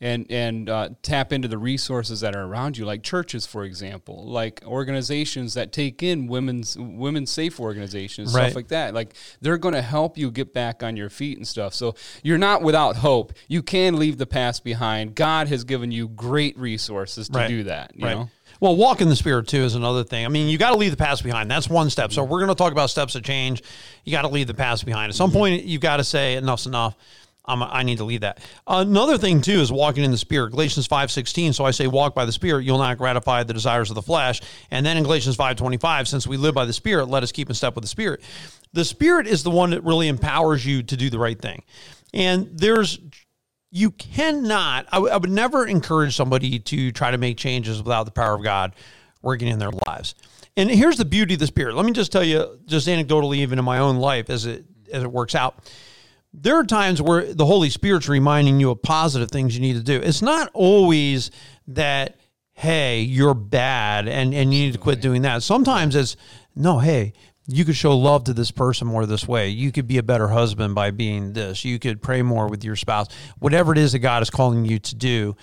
and 0.00 0.26
and 0.30 0.68
uh, 0.68 0.90
tap 1.02 1.32
into 1.32 1.48
the 1.48 1.58
resources 1.58 2.20
that 2.20 2.36
are 2.36 2.44
around 2.44 2.76
you, 2.76 2.84
like 2.84 3.02
churches, 3.02 3.46
for 3.46 3.64
example, 3.64 4.26
like 4.26 4.62
organizations 4.66 5.54
that 5.54 5.72
take 5.72 6.02
in 6.02 6.26
women's 6.26 6.76
women's 6.78 7.30
safe 7.30 7.58
organizations, 7.58 8.34
right. 8.34 8.44
stuff 8.44 8.56
like 8.56 8.68
that. 8.68 8.94
Like 8.94 9.14
they're 9.40 9.58
going 9.58 9.74
to 9.74 9.82
help 9.82 10.18
you 10.18 10.30
get 10.30 10.52
back 10.52 10.82
on 10.82 10.96
your 10.96 11.08
feet 11.10 11.38
and 11.38 11.46
stuff. 11.46 11.74
So 11.74 11.94
you're 12.22 12.38
not 12.38 12.62
without 12.62 12.96
hope. 12.96 13.32
You 13.48 13.62
can 13.62 13.98
leave 13.98 14.18
the 14.18 14.26
past 14.26 14.64
behind. 14.64 15.14
God 15.14 15.48
has 15.48 15.64
given 15.64 15.90
you 15.90 16.08
great 16.08 16.58
resources 16.58 17.28
to 17.28 17.38
right. 17.38 17.48
do 17.48 17.64
that. 17.64 17.92
You 17.94 18.04
right. 18.04 18.16
know. 18.16 18.30
Well, 18.60 18.76
walk 18.76 19.02
in 19.02 19.08
the 19.08 19.16
spirit 19.16 19.48
too 19.48 19.64
is 19.64 19.74
another 19.74 20.04
thing. 20.04 20.24
I 20.24 20.28
mean, 20.28 20.48
you 20.48 20.56
got 20.56 20.70
to 20.70 20.76
leave 20.76 20.90
the 20.90 20.96
past 20.96 21.22
behind. 21.22 21.50
That's 21.50 21.68
one 21.68 21.90
step. 21.90 22.12
So 22.12 22.24
we're 22.24 22.38
going 22.38 22.48
to 22.48 22.54
talk 22.54 22.72
about 22.72 22.88
steps 22.88 23.14
of 23.14 23.22
change. 23.22 23.62
You 24.04 24.12
got 24.12 24.22
to 24.22 24.28
leave 24.28 24.46
the 24.46 24.54
past 24.54 24.86
behind. 24.86 25.10
At 25.10 25.14
some 25.14 25.30
point, 25.30 25.64
you've 25.64 25.82
got 25.82 25.98
to 25.98 26.04
say 26.04 26.36
enough's 26.36 26.66
enough. 26.66 26.96
I'm, 27.48 27.62
I 27.62 27.82
need 27.82 27.98
to 27.98 28.04
leave 28.04 28.22
that. 28.22 28.40
Another 28.66 29.18
thing 29.18 29.40
too 29.40 29.60
is 29.60 29.70
walking 29.70 30.04
in 30.04 30.10
the 30.10 30.18
spirit. 30.18 30.50
Galatians 30.50 30.86
five 30.86 31.10
sixteen. 31.10 31.52
So 31.52 31.64
I 31.64 31.70
say, 31.70 31.86
walk 31.86 32.14
by 32.14 32.24
the 32.24 32.32
spirit. 32.32 32.64
You'll 32.64 32.78
not 32.78 32.98
gratify 32.98 33.42
the 33.44 33.54
desires 33.54 33.90
of 33.90 33.94
the 33.94 34.02
flesh. 34.02 34.40
And 34.70 34.84
then 34.84 34.96
in 34.96 35.02
Galatians 35.04 35.36
five 35.36 35.56
twenty 35.56 35.76
five, 35.76 36.08
since 36.08 36.26
we 36.26 36.36
live 36.36 36.54
by 36.54 36.64
the 36.64 36.72
spirit, 36.72 37.06
let 37.06 37.22
us 37.22 37.32
keep 37.32 37.48
in 37.48 37.54
step 37.54 37.74
with 37.74 37.82
the 37.82 37.88
spirit. 37.88 38.20
The 38.72 38.84
spirit 38.84 39.26
is 39.26 39.42
the 39.42 39.50
one 39.50 39.70
that 39.70 39.84
really 39.84 40.08
empowers 40.08 40.66
you 40.66 40.82
to 40.82 40.96
do 40.96 41.08
the 41.08 41.18
right 41.18 41.40
thing. 41.40 41.62
And 42.12 42.48
there's 42.52 42.98
you 43.70 43.90
cannot. 43.90 44.86
I, 44.92 44.96
w- 44.96 45.12
I 45.12 45.16
would 45.16 45.30
never 45.30 45.66
encourage 45.66 46.16
somebody 46.16 46.58
to 46.58 46.92
try 46.92 47.10
to 47.10 47.18
make 47.18 47.36
changes 47.36 47.82
without 47.82 48.04
the 48.04 48.12
power 48.12 48.34
of 48.34 48.42
God 48.42 48.74
working 49.22 49.48
in 49.48 49.58
their 49.58 49.72
lives. 49.86 50.14
And 50.56 50.70
here's 50.70 50.96
the 50.96 51.04
beauty 51.04 51.34
of 51.34 51.40
the 51.40 51.46
spirit. 51.46 51.74
Let 51.74 51.84
me 51.84 51.92
just 51.92 52.10
tell 52.10 52.24
you, 52.24 52.58
just 52.64 52.88
anecdotally, 52.88 53.36
even 53.38 53.58
in 53.58 53.64
my 53.64 53.78
own 53.78 53.96
life, 53.96 54.30
as 54.30 54.46
it 54.46 54.64
as 54.92 55.02
it 55.02 55.12
works 55.12 55.34
out 55.34 55.70
there 56.38 56.56
are 56.56 56.64
times 56.64 57.00
where 57.00 57.32
the 57.32 57.46
Holy 57.46 57.70
Spirit's 57.70 58.08
reminding 58.08 58.60
you 58.60 58.70
of 58.70 58.82
positive 58.82 59.30
things 59.30 59.54
you 59.54 59.62
need 59.62 59.74
to 59.74 59.82
do. 59.82 59.96
It's 59.96 60.20
not 60.20 60.50
always 60.52 61.30
that, 61.68 62.20
hey, 62.52 63.00
you're 63.00 63.34
bad 63.34 64.06
and, 64.06 64.34
and 64.34 64.52
you 64.52 64.66
need 64.66 64.72
to 64.74 64.78
quit 64.78 65.00
doing 65.00 65.22
that. 65.22 65.42
Sometimes 65.42 65.96
it's, 65.96 66.16
no, 66.54 66.78
hey, 66.78 67.14
you 67.46 67.64
could 67.64 67.76
show 67.76 67.96
love 67.96 68.24
to 68.24 68.34
this 68.34 68.50
person 68.50 68.86
more 68.86 69.06
this 69.06 69.26
way. 69.26 69.48
You 69.48 69.72
could 69.72 69.86
be 69.86 69.98
a 69.98 70.02
better 70.02 70.28
husband 70.28 70.74
by 70.74 70.90
being 70.90 71.32
this. 71.32 71.64
You 71.64 71.78
could 71.78 72.02
pray 72.02 72.20
more 72.20 72.48
with 72.48 72.64
your 72.64 72.76
spouse. 72.76 73.06
Whatever 73.38 73.72
it 73.72 73.78
is 73.78 73.92
that 73.92 74.00
God 74.00 74.22
is 74.22 74.30
calling 74.30 74.64
you 74.64 74.78
to 74.78 74.94
do, 74.94 75.36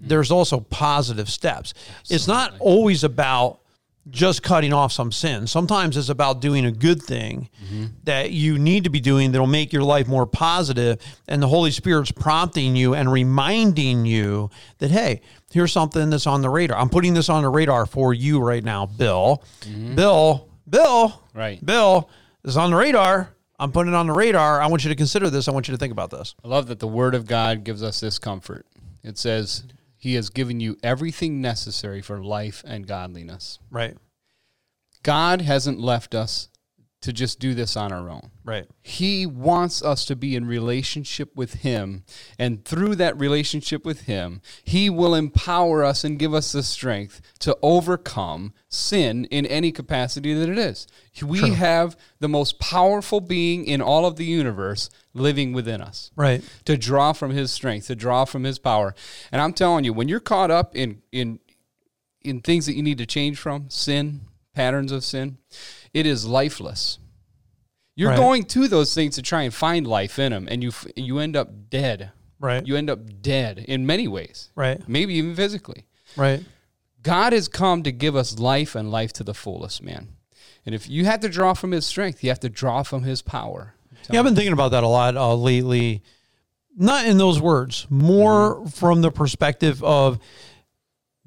there's 0.00 0.30
also 0.30 0.60
positive 0.60 1.30
steps. 1.30 1.74
Absolutely. 1.74 2.16
It's 2.16 2.26
not 2.26 2.54
always 2.58 3.04
about 3.04 3.59
just 4.08 4.42
cutting 4.42 4.72
off 4.72 4.92
some 4.92 5.12
sin. 5.12 5.46
Sometimes 5.46 5.96
it's 5.96 6.08
about 6.08 6.40
doing 6.40 6.64
a 6.64 6.72
good 6.72 7.02
thing 7.02 7.50
mm-hmm. 7.64 7.86
that 8.04 8.30
you 8.30 8.58
need 8.58 8.84
to 8.84 8.90
be 8.90 9.00
doing 9.00 9.32
that'll 9.32 9.46
make 9.46 9.72
your 9.72 9.82
life 9.82 10.08
more 10.08 10.26
positive, 10.26 11.00
and 11.28 11.42
the 11.42 11.48
Holy 11.48 11.70
Spirit's 11.70 12.10
prompting 12.10 12.74
you 12.76 12.94
and 12.94 13.12
reminding 13.12 14.06
you 14.06 14.50
that 14.78 14.90
hey, 14.90 15.20
here's 15.52 15.72
something 15.72 16.10
that's 16.10 16.26
on 16.26 16.42
the 16.42 16.50
radar. 16.50 16.78
I'm 16.78 16.88
putting 16.88 17.14
this 17.14 17.28
on 17.28 17.42
the 17.42 17.50
radar 17.50 17.86
for 17.86 18.14
you 18.14 18.40
right 18.40 18.64
now, 18.64 18.86
Bill. 18.86 19.42
Mm-hmm. 19.60 19.94
Bill, 19.96 20.48
Bill, 20.68 21.22
right, 21.34 21.64
Bill 21.64 22.08
is 22.44 22.56
on 22.56 22.70
the 22.70 22.76
radar. 22.76 23.34
I'm 23.58 23.72
putting 23.72 23.92
it 23.92 23.96
on 23.96 24.06
the 24.06 24.14
radar. 24.14 24.62
I 24.62 24.66
want 24.68 24.84
you 24.84 24.88
to 24.88 24.96
consider 24.96 25.28
this. 25.28 25.46
I 25.46 25.50
want 25.50 25.68
you 25.68 25.72
to 25.72 25.78
think 25.78 25.92
about 25.92 26.10
this. 26.10 26.34
I 26.42 26.48
love 26.48 26.68
that 26.68 26.78
the 26.78 26.88
Word 26.88 27.14
of 27.14 27.26
God 27.26 27.62
gives 27.62 27.82
us 27.82 28.00
this 28.00 28.18
comfort. 28.18 28.66
It 29.02 29.18
says, 29.18 29.64
he 30.00 30.14
has 30.14 30.30
given 30.30 30.60
you 30.60 30.78
everything 30.82 31.40
necessary 31.42 32.00
for 32.00 32.24
life 32.24 32.64
and 32.66 32.86
godliness. 32.86 33.58
Right. 33.70 33.96
God 35.02 35.42
hasn't 35.42 35.78
left 35.78 36.14
us 36.14 36.48
to 37.02 37.12
just 37.14 37.38
do 37.38 37.54
this 37.54 37.76
on 37.76 37.92
our 37.92 38.10
own. 38.10 38.30
Right. 38.44 38.66
He 38.82 39.24
wants 39.24 39.82
us 39.82 40.04
to 40.06 40.16
be 40.16 40.36
in 40.36 40.44
relationship 40.44 41.34
with 41.34 41.54
Him. 41.54 42.04
And 42.38 42.64
through 42.64 42.96
that 42.96 43.18
relationship 43.18 43.86
with 43.86 44.02
Him, 44.02 44.42
He 44.64 44.90
will 44.90 45.14
empower 45.14 45.82
us 45.82 46.04
and 46.04 46.18
give 46.18 46.34
us 46.34 46.52
the 46.52 46.62
strength 46.62 47.22
to 47.40 47.56
overcome 47.62 48.52
sin 48.68 49.24
in 49.26 49.46
any 49.46 49.72
capacity 49.72 50.34
that 50.34 50.48
it 50.48 50.58
is. 50.58 50.86
We 51.24 51.38
True. 51.38 51.52
have 51.52 51.96
the 52.18 52.28
most 52.28 52.58
powerful 52.58 53.20
being 53.20 53.64
in 53.64 53.80
all 53.80 54.04
of 54.04 54.16
the 54.16 54.26
universe 54.26 54.90
living 55.14 55.52
within 55.52 55.80
us. 55.80 56.10
Right. 56.16 56.44
To 56.66 56.76
draw 56.76 57.14
from 57.14 57.30
His 57.30 57.50
strength, 57.50 57.86
to 57.86 57.96
draw 57.96 58.26
from 58.26 58.44
His 58.44 58.58
power. 58.58 58.94
And 59.32 59.40
I'm 59.40 59.54
telling 59.54 59.84
you, 59.84 59.94
when 59.94 60.08
you're 60.08 60.20
caught 60.20 60.50
up 60.50 60.76
in, 60.76 61.00
in, 61.12 61.40
in 62.20 62.40
things 62.40 62.66
that 62.66 62.74
you 62.74 62.82
need 62.82 62.98
to 62.98 63.06
change 63.06 63.38
from, 63.38 63.70
sin, 63.70 64.26
patterns 64.54 64.92
of 64.92 65.04
sin, 65.04 65.38
it 65.92 66.06
is 66.06 66.26
lifeless. 66.26 66.98
You're 67.96 68.10
right. 68.10 68.16
going 68.16 68.44
to 68.44 68.68
those 68.68 68.94
things 68.94 69.16
to 69.16 69.22
try 69.22 69.42
and 69.42 69.52
find 69.52 69.86
life 69.86 70.18
in 70.18 70.32
them, 70.32 70.48
and 70.50 70.62
you 70.62 70.72
you 70.96 71.18
end 71.18 71.36
up 71.36 71.68
dead. 71.68 72.12
Right. 72.38 72.66
You 72.66 72.76
end 72.76 72.88
up 72.88 73.20
dead 73.20 73.58
in 73.68 73.84
many 73.84 74.08
ways. 74.08 74.50
Right. 74.54 74.80
Maybe 74.88 75.14
even 75.14 75.34
physically. 75.34 75.86
Right. 76.16 76.42
God 77.02 77.32
has 77.32 77.48
come 77.48 77.82
to 77.82 77.92
give 77.92 78.16
us 78.16 78.38
life 78.38 78.74
and 78.74 78.90
life 78.90 79.12
to 79.14 79.24
the 79.24 79.34
fullest, 79.34 79.82
man. 79.82 80.08
And 80.64 80.74
if 80.74 80.88
you 80.88 81.04
have 81.04 81.20
to 81.20 81.28
draw 81.28 81.54
from 81.54 81.72
His 81.72 81.86
strength, 81.86 82.22
you 82.22 82.30
have 82.30 82.40
to 82.40 82.48
draw 82.48 82.82
from 82.82 83.02
His 83.02 83.22
power. 83.22 83.74
Yeah, 84.10 84.20
I've 84.20 84.24
been 84.24 84.34
thinking 84.34 84.52
about 84.52 84.70
that 84.70 84.84
a 84.84 84.88
lot 84.88 85.16
uh, 85.16 85.34
lately. 85.34 86.02
Not 86.76 87.06
in 87.06 87.18
those 87.18 87.40
words, 87.40 87.86
more 87.90 88.56
mm-hmm. 88.56 88.68
from 88.68 89.02
the 89.02 89.10
perspective 89.10 89.82
of 89.84 90.18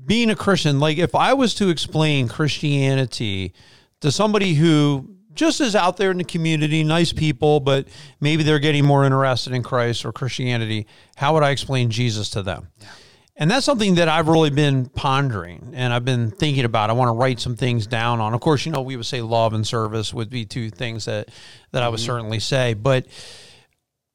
being 0.06 0.30
a 0.30 0.36
Christian. 0.36 0.80
Like, 0.80 0.98
if 0.98 1.16
I 1.16 1.34
was 1.34 1.56
to 1.56 1.70
explain 1.70 2.28
Christianity 2.28 3.54
to 4.02 4.12
somebody 4.12 4.54
who 4.54 5.16
just 5.34 5.62
is 5.62 5.76
out 5.76 5.98
there 5.98 6.12
in 6.12 6.18
the 6.18 6.24
community, 6.24 6.84
nice 6.84 7.12
people, 7.12 7.60
but 7.60 7.88
maybe 8.20 8.44
they're 8.44 8.60
getting 8.60 8.86
more 8.86 9.06
interested 9.06 9.54
in 9.54 9.64
Christ 9.64 10.06
or 10.06 10.12
Christianity. 10.12 10.88
How 11.16 11.34
would 11.34 11.44
I 11.44 11.50
explain 11.50 11.90
Jesus 11.90 12.30
to 12.32 12.44
them? 12.44 12.70
Yeah. 12.80 12.88
And 13.36 13.50
that's 13.50 13.66
something 13.66 13.96
that 13.96 14.08
I've 14.08 14.28
really 14.28 14.52
been 14.52 14.86
pondering 14.90 15.72
and 15.74 15.92
I've 15.92 16.06
been 16.06 16.30
thinking 16.30 16.66
about. 16.66 16.92
I 16.92 16.94
want 16.94 17.10
to 17.10 17.14
write 17.14 17.40
some 17.40 17.56
things 17.56 17.88
down 17.88 18.20
on. 18.20 18.36
Of 18.36 18.42
course, 18.42 18.66
you 18.66 18.72
know, 18.72 18.82
we 18.82 18.96
would 18.96 19.08
say 19.08 19.22
love 19.22 19.54
and 19.54 19.66
service 19.66 20.14
would 20.14 20.30
be 20.30 20.46
two 20.46 20.70
things 20.70 21.06
that 21.06 21.30
that. 21.72 21.82
I 21.82 21.90
would 21.90 22.00
mm-hmm. 22.00 22.06
certainly 22.06 22.40
say, 22.40 22.76
but 22.76 23.08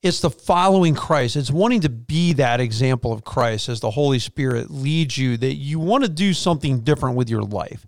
it's 0.03 0.21
the 0.21 0.31
following 0.31 0.95
Christ. 0.95 1.37
It's 1.37 1.51
wanting 1.51 1.81
to 1.81 1.89
be 1.89 2.33
that 2.35 2.61
example 2.61 3.13
of 3.13 3.25
Christ 3.25 3.69
as 3.69 3.81
the 3.81 3.91
Holy 3.91 4.21
Spirit 4.21 4.71
leads 4.71 5.19
you 5.19 5.37
that 5.39 5.55
you 5.55 5.81
want 5.81 6.05
to 6.05 6.09
do 6.09 6.33
something 6.33 6.81
different 6.81 7.17
with 7.17 7.29
your 7.29 7.43
life. 7.43 7.85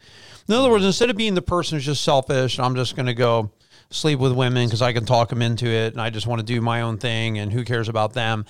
In 0.49 0.55
other 0.55 0.71
words, 0.71 0.85
instead 0.85 1.11
of 1.11 1.17
being 1.17 1.35
the 1.35 1.43
person 1.43 1.77
who's 1.77 1.87
just 1.87 2.03
selfish, 2.03 2.59
I'm 2.59 2.75
just 2.75 2.97
going 2.97 3.07
to 3.07 3.15
go 3.15 3.53
sleep 3.91 4.19
with 4.19 4.33
women 4.33 4.67
because 4.67 4.83
I 4.83 4.93
can 4.93 5.05
talk 5.05 5.29
them 5.29 5.43
into 5.43 5.67
it 5.67 5.93
and 5.93 6.01
I 6.01 6.11
just 6.11 6.27
want 6.27 6.41
to 6.41 6.45
do 6.45 6.61
my 6.61 6.81
own 6.81 6.99
thing 6.99 7.39
and 7.39 7.53
who 7.53 7.65
cares 7.65 7.89
about 7.89 8.13
them. 8.13 8.45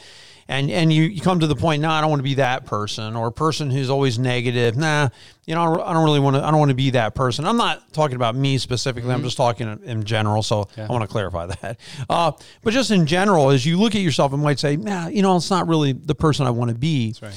And 0.51 0.69
and 0.69 0.93
you, 0.93 1.05
you 1.05 1.21
come 1.21 1.39
to 1.41 1.47
the 1.47 1.55
point, 1.55 1.81
no, 1.81 1.89
I 1.91 2.01
don't 2.01 2.11
want 2.11 2.19
to 2.19 2.25
be 2.25 2.35
that 2.35 2.67
person 2.67 3.15
or 3.15 3.29
a 3.29 3.33
person 3.33 3.71
who's 3.71 3.89
always 3.89 4.19
negative. 4.19 4.77
Nah, 4.77 5.11
you 5.47 5.55
know, 5.55 5.81
I 5.81 5.93
don't 5.93 6.05
really 6.05 6.19
want 6.19 6.35
to, 6.35 6.45
I 6.45 6.51
don't 6.51 6.59
want 6.59 6.71
to 6.71 6.75
be 6.75 6.91
that 6.91 7.15
person. 7.15 7.47
I'm 7.47 7.57
not 7.57 7.93
talking 7.93 8.17
about 8.17 8.35
me 8.35 8.59
specifically. 8.59 9.11
Mm-hmm. 9.11 9.19
I'm 9.19 9.23
just 9.23 9.37
talking 9.37 9.81
in 9.85 10.03
general. 10.03 10.43
So 10.43 10.69
yeah. 10.77 10.89
I 10.89 10.93
want 10.93 11.03
to 11.03 11.09
clarify 11.09 11.47
that. 11.47 11.79
Uh, 12.09 12.33
but 12.65 12.73
just 12.73 12.91
in 12.91 13.07
general, 13.07 13.51
as 13.51 13.65
you 13.65 13.79
look 13.79 13.95
at 13.95 14.01
yourself 14.01 14.33
and 14.33 14.43
might 14.43 14.59
say, 14.59 14.75
nah, 14.75 15.07
you 15.07 15.23
know, 15.23 15.37
it's 15.37 15.51
not 15.51 15.69
really 15.69 15.93
the 15.93 16.17
person 16.17 16.49
I 16.49 16.51
want 16.51 16.73
to 16.73 16.77
be. 16.77 17.15
Right. 17.23 17.33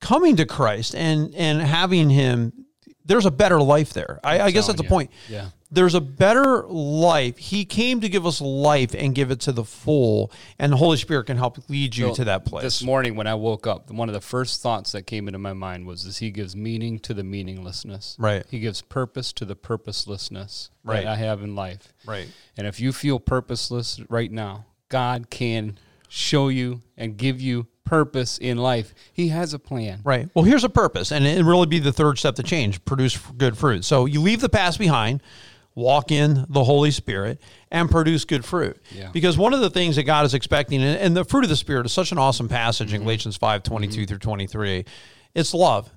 Coming 0.00 0.36
to 0.36 0.46
Christ 0.46 0.94
and, 0.94 1.34
and 1.34 1.60
having 1.60 2.08
him 2.08 2.52
there's 3.04 3.26
a 3.26 3.30
better 3.30 3.60
life 3.60 3.94
there. 3.94 4.20
I, 4.22 4.40
I 4.40 4.50
guess 4.50 4.66
that's 4.66 4.76
the 4.76 4.84
you. 4.84 4.88
point. 4.88 5.10
Yeah. 5.28 5.48
There's 5.70 5.94
a 5.94 6.00
better 6.00 6.64
life. 6.66 7.36
He 7.36 7.66
came 7.66 8.00
to 8.00 8.08
give 8.08 8.26
us 8.26 8.40
life 8.40 8.94
and 8.94 9.14
give 9.14 9.30
it 9.30 9.40
to 9.40 9.52
the 9.52 9.64
full, 9.64 10.32
and 10.58 10.72
the 10.72 10.76
Holy 10.76 10.96
Spirit 10.96 11.24
can 11.26 11.36
help 11.36 11.58
lead 11.68 11.94
you 11.94 12.08
so 12.08 12.14
to 12.14 12.24
that 12.24 12.46
place. 12.46 12.62
This 12.62 12.82
morning 12.82 13.16
when 13.16 13.26
I 13.26 13.34
woke 13.34 13.66
up, 13.66 13.90
one 13.90 14.08
of 14.08 14.14
the 14.14 14.20
first 14.20 14.62
thoughts 14.62 14.92
that 14.92 15.02
came 15.02 15.28
into 15.28 15.38
my 15.38 15.52
mind 15.52 15.86
was 15.86 16.04
this 16.04 16.18
he 16.18 16.30
gives 16.30 16.56
meaning 16.56 16.98
to 17.00 17.12
the 17.12 17.22
meaninglessness. 17.22 18.16
Right. 18.18 18.46
He 18.50 18.60
gives 18.60 18.80
purpose 18.80 19.32
to 19.34 19.44
the 19.44 19.56
purposelessness 19.56 20.70
right. 20.84 21.04
that 21.04 21.06
I 21.06 21.16
have 21.16 21.42
in 21.42 21.54
life. 21.54 21.92
Right. 22.06 22.28
And 22.56 22.66
if 22.66 22.80
you 22.80 22.92
feel 22.92 23.20
purposeless 23.20 24.00
right 24.08 24.32
now, 24.32 24.64
God 24.88 25.28
can 25.28 25.78
show 26.08 26.48
you 26.48 26.80
and 26.96 27.18
give 27.18 27.42
you 27.42 27.66
purpose 27.84 28.38
in 28.38 28.58
life. 28.58 28.94
He 29.12 29.28
has 29.28 29.52
a 29.54 29.58
plan. 29.58 30.00
Right. 30.04 30.28
Well, 30.34 30.44
here's 30.44 30.64
a 30.64 30.68
purpose, 30.68 31.12
and 31.12 31.26
it 31.26 31.44
really 31.44 31.66
be 31.66 31.78
the 31.78 31.92
third 31.92 32.18
step 32.18 32.36
to 32.36 32.42
change: 32.42 32.82
produce 32.84 33.18
good 33.36 33.56
fruit. 33.56 33.84
So 33.84 34.06
you 34.06 34.20
leave 34.20 34.40
the 34.40 34.48
past 34.48 34.78
behind, 34.78 35.22
walk 35.78 36.10
in 36.10 36.44
the 36.48 36.64
Holy 36.64 36.90
Spirit, 36.90 37.40
and 37.70 37.88
produce 37.88 38.24
good 38.24 38.44
fruit. 38.44 38.76
Yeah. 38.90 39.10
Because 39.12 39.38
one 39.38 39.54
of 39.54 39.60
the 39.60 39.70
things 39.70 39.96
that 39.96 40.02
God 40.02 40.26
is 40.26 40.34
expecting, 40.34 40.82
and 40.82 41.16
the 41.16 41.24
fruit 41.24 41.44
of 41.44 41.50
the 41.50 41.56
Spirit 41.56 41.86
is 41.86 41.92
such 41.92 42.12
an 42.12 42.18
awesome 42.18 42.48
passage 42.48 42.88
mm-hmm. 42.88 42.96
in 42.96 43.02
Galatians 43.02 43.36
5, 43.36 43.62
22 43.62 43.92
mm-hmm. 43.92 44.04
through 44.06 44.18
23. 44.18 44.84
It's 45.34 45.54
love, 45.54 45.88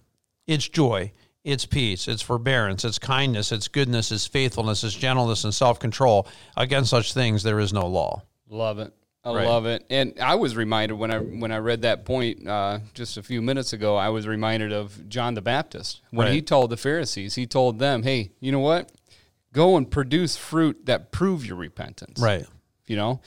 it's 0.46 0.70
joy, 0.70 1.12
it's 1.44 1.66
peace, 1.66 2.08
it's 2.08 2.22
forbearance, 2.22 2.86
it's 2.86 3.00
kindness, 3.00 3.52
it's 3.52 3.68
goodness, 3.68 4.12
it's 4.12 4.28
faithfulness, 4.28 4.84
it's 4.84 4.94
gentleness, 4.94 5.44
and 5.44 5.54
self 5.54 5.80
control. 5.80 6.28
Against 6.56 6.92
such 6.92 7.14
things 7.14 7.42
there 7.42 7.60
is 7.60 7.74
no 7.74 7.88
law. 7.88 8.22
Love 8.50 8.80
it. 8.80 8.94
I 9.24 9.34
right. 9.34 9.48
love 9.48 9.68
it, 9.68 9.86
and 9.92 10.16
I 10.20 10.34
was 10.34 10.56
reminded 10.56 10.96
when 10.96 11.12
I 11.12 11.20
when 11.20 11.52
I 11.52 11.60
read 11.60 11.84
that 11.84 12.06
point 12.06 12.48
uh, 12.48 12.80
just 12.96 13.18
a 13.18 13.24
few 13.24 13.40
minutes 13.44 13.72
ago. 13.72 13.96
I 13.96 14.10
was 14.10 14.28
reminded 14.28 14.74
of 14.74 15.08
John 15.10 15.36
the 15.36 15.44
Baptist 15.44 16.02
when 16.10 16.26
right. 16.26 16.34
he 16.34 16.42
told 16.42 16.72
the 16.72 16.78
Pharisees. 16.78 17.36
He 17.36 17.46
told 17.46 17.78
them, 17.78 18.02
"Hey, 18.02 18.32
you 18.40 18.52
know 18.52 18.60
what? 18.60 18.92
Go 19.54 19.78
and 19.78 19.90
produce 19.90 20.38
fruit 20.38 20.86
that 20.86 21.12
prove 21.12 21.46
your 21.46 21.58
repentance." 21.58 22.20
Right. 22.20 22.46
You 22.88 22.98
know, 22.98 23.22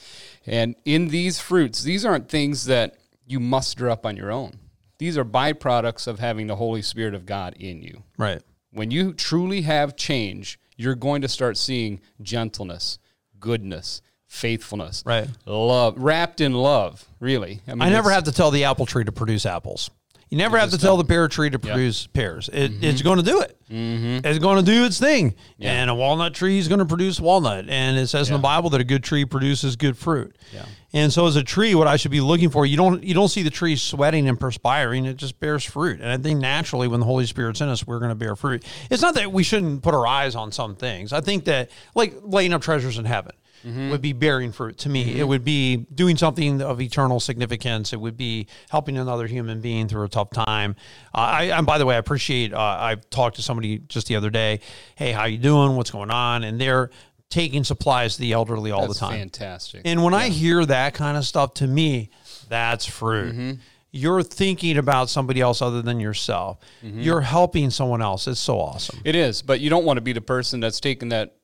and 0.45 0.75
in 0.85 1.07
these 1.07 1.39
fruits, 1.39 1.81
these 1.81 2.05
aren't 2.05 2.29
things 2.29 2.65
that 2.65 2.97
you 3.25 3.39
muster 3.39 3.89
up 3.89 4.05
on 4.05 4.15
your 4.15 4.31
own. 4.31 4.59
These 4.97 5.17
are 5.17 5.25
byproducts 5.25 6.07
of 6.07 6.19
having 6.19 6.47
the 6.47 6.55
Holy 6.55 6.81
Spirit 6.81 7.13
of 7.13 7.25
God 7.25 7.55
in 7.59 7.81
you. 7.81 8.03
Right. 8.17 8.41
When 8.71 8.91
you 8.91 9.13
truly 9.13 9.61
have 9.61 9.95
change, 9.95 10.59
you're 10.77 10.95
going 10.95 11.21
to 11.21 11.27
start 11.27 11.57
seeing 11.57 12.01
gentleness, 12.21 12.99
goodness, 13.39 14.01
faithfulness, 14.27 15.03
right? 15.05 15.27
Love, 15.45 15.97
wrapped 15.97 16.41
in 16.41 16.53
love. 16.53 17.07
Really, 17.19 17.61
I, 17.67 17.71
mean, 17.71 17.81
I 17.81 17.89
never 17.89 18.11
have 18.11 18.25
to 18.25 18.31
tell 18.31 18.51
the 18.51 18.65
apple 18.65 18.85
tree 18.85 19.03
to 19.03 19.11
produce 19.11 19.45
apples. 19.45 19.89
You 20.35 20.39
never 20.39 20.57
have 20.57 20.71
to 20.71 20.77
tell 20.77 20.97
the 20.97 21.05
pear 21.05 21.29
tree 21.29 21.49
to 21.49 21.57
produce 21.59 22.07
pears. 22.07 22.49
It, 22.51 22.73
Mm-hmm. 22.73 22.83
It's 22.83 23.01
going 23.01 23.19
to 23.19 23.23
do 23.23 23.39
it. 23.39 23.57
It's 23.69 24.39
going 24.39 24.57
to 24.57 24.69
do 24.69 24.83
its 24.83 24.99
thing. 24.99 25.33
And 25.61 25.89
a 25.89 25.95
walnut 25.95 26.33
tree 26.33 26.57
is 26.57 26.67
going 26.67 26.79
to 26.79 26.85
produce 26.85 27.21
walnut. 27.21 27.69
And 27.69 27.97
it 27.97 28.07
says 28.07 28.27
in 28.27 28.33
the 28.33 28.39
Bible 28.41 28.69
that 28.71 28.81
a 28.81 28.83
good 28.83 29.01
tree 29.01 29.23
produces 29.23 29.77
good 29.77 29.97
fruit. 29.97 30.37
Yeah. 30.53 30.65
And 30.91 31.13
so 31.13 31.25
as 31.25 31.37
a 31.37 31.43
tree, 31.43 31.73
what 31.73 31.87
I 31.87 31.95
should 31.95 32.11
be 32.11 32.19
looking 32.19 32.49
for, 32.49 32.65
you 32.65 32.75
don't 32.75 33.01
you 33.01 33.13
don't 33.13 33.29
see 33.29 33.43
the 33.43 33.49
tree 33.49 33.77
sweating 33.77 34.27
and 34.27 34.37
perspiring. 34.37 35.05
It 35.05 35.15
just 35.15 35.39
bears 35.39 35.63
fruit. 35.63 36.01
And 36.01 36.09
I 36.09 36.17
think 36.17 36.41
naturally 36.41 36.89
when 36.89 36.99
the 36.99 37.05
Holy 37.05 37.25
Spirit's 37.25 37.61
in 37.61 37.69
us, 37.69 37.87
we're 37.87 37.99
going 37.99 38.09
to 38.09 38.15
bear 38.15 38.35
fruit. 38.35 38.65
It's 38.89 39.01
not 39.01 39.15
that 39.15 39.31
we 39.31 39.43
shouldn't 39.43 39.83
put 39.83 39.93
our 39.93 40.05
eyes 40.05 40.35
on 40.35 40.51
some 40.51 40.75
things. 40.75 41.13
I 41.13 41.21
think 41.21 41.45
that 41.45 41.69
like 41.95 42.13
laying 42.23 42.51
up 42.51 42.61
treasures 42.61 42.97
in 42.97 43.05
heaven. 43.05 43.31
Would 43.65 44.01
be 44.01 44.13
bearing 44.13 44.51
fruit 44.51 44.77
to 44.79 44.89
me. 44.89 45.19
It 45.19 45.27
would 45.27 45.43
be 45.43 45.77
doing 45.77 46.17
something 46.17 46.61
of 46.61 46.79
eternal 46.79 47.19
significance. 47.19 47.93
It 47.93 47.99
would 47.99 48.15
be 48.15 48.47
helping 48.69 48.95
another 48.97 49.25
human 49.25 49.59
being 49.59 49.87
through 49.87 50.03
a 50.03 50.09
tough 50.09 50.29
time. 50.29 50.75
Uh, 51.13 51.17
I, 51.17 51.43
and 51.45 51.65
by 51.65 51.79
the 51.79 51.85
way, 51.85 51.95
I 51.95 51.97
appreciate. 51.97 52.53
Uh, 52.53 52.59
I 52.59 52.97
talked 53.09 53.37
to 53.37 53.41
somebody 53.41 53.79
just 53.79 54.07
the 54.07 54.17
other 54.17 54.29
day. 54.29 54.59
Hey, 54.95 55.11
how 55.11 55.25
you 55.25 55.39
doing? 55.39 55.75
What's 55.75 55.89
going 55.89 56.11
on? 56.11 56.43
And 56.43 56.61
they're 56.61 56.91
taking 57.29 57.63
supplies 57.63 58.15
to 58.15 58.21
the 58.21 58.33
elderly 58.33 58.69
all 58.71 58.81
That's 58.81 58.99
the 58.99 58.99
time. 59.07 59.17
fantastic. 59.19 59.81
And 59.83 60.03
when 60.03 60.13
I 60.13 60.29
hear 60.29 60.63
that 60.65 60.93
kind 60.93 61.17
of 61.17 61.25
stuff, 61.25 61.55
to 61.55 61.67
me, 61.67 62.11
that's 62.49 62.85
fruit. 62.85 63.33
Mm-hmm. 63.33 63.51
You're 63.91 64.23
thinking 64.23 64.77
about 64.77 65.09
somebody 65.09 65.41
else 65.41 65.61
other 65.61 65.81
than 65.81 65.99
yourself. 65.99 66.59
Mm-hmm. 66.83 67.01
You're 67.01 67.21
helping 67.21 67.71
someone 67.71 68.01
else. 68.01 68.27
It's 68.27 68.39
so 68.39 68.59
awesome. 68.59 68.99
It 69.03 69.15
is, 69.15 69.41
but 69.41 69.59
you 69.59 69.69
don't 69.69 69.85
want 69.85 69.97
to 69.97 70.01
be 70.01 70.13
the 70.13 70.21
person 70.21 70.59
that's 70.59 70.79
taking 70.79 71.09
that 71.09 71.35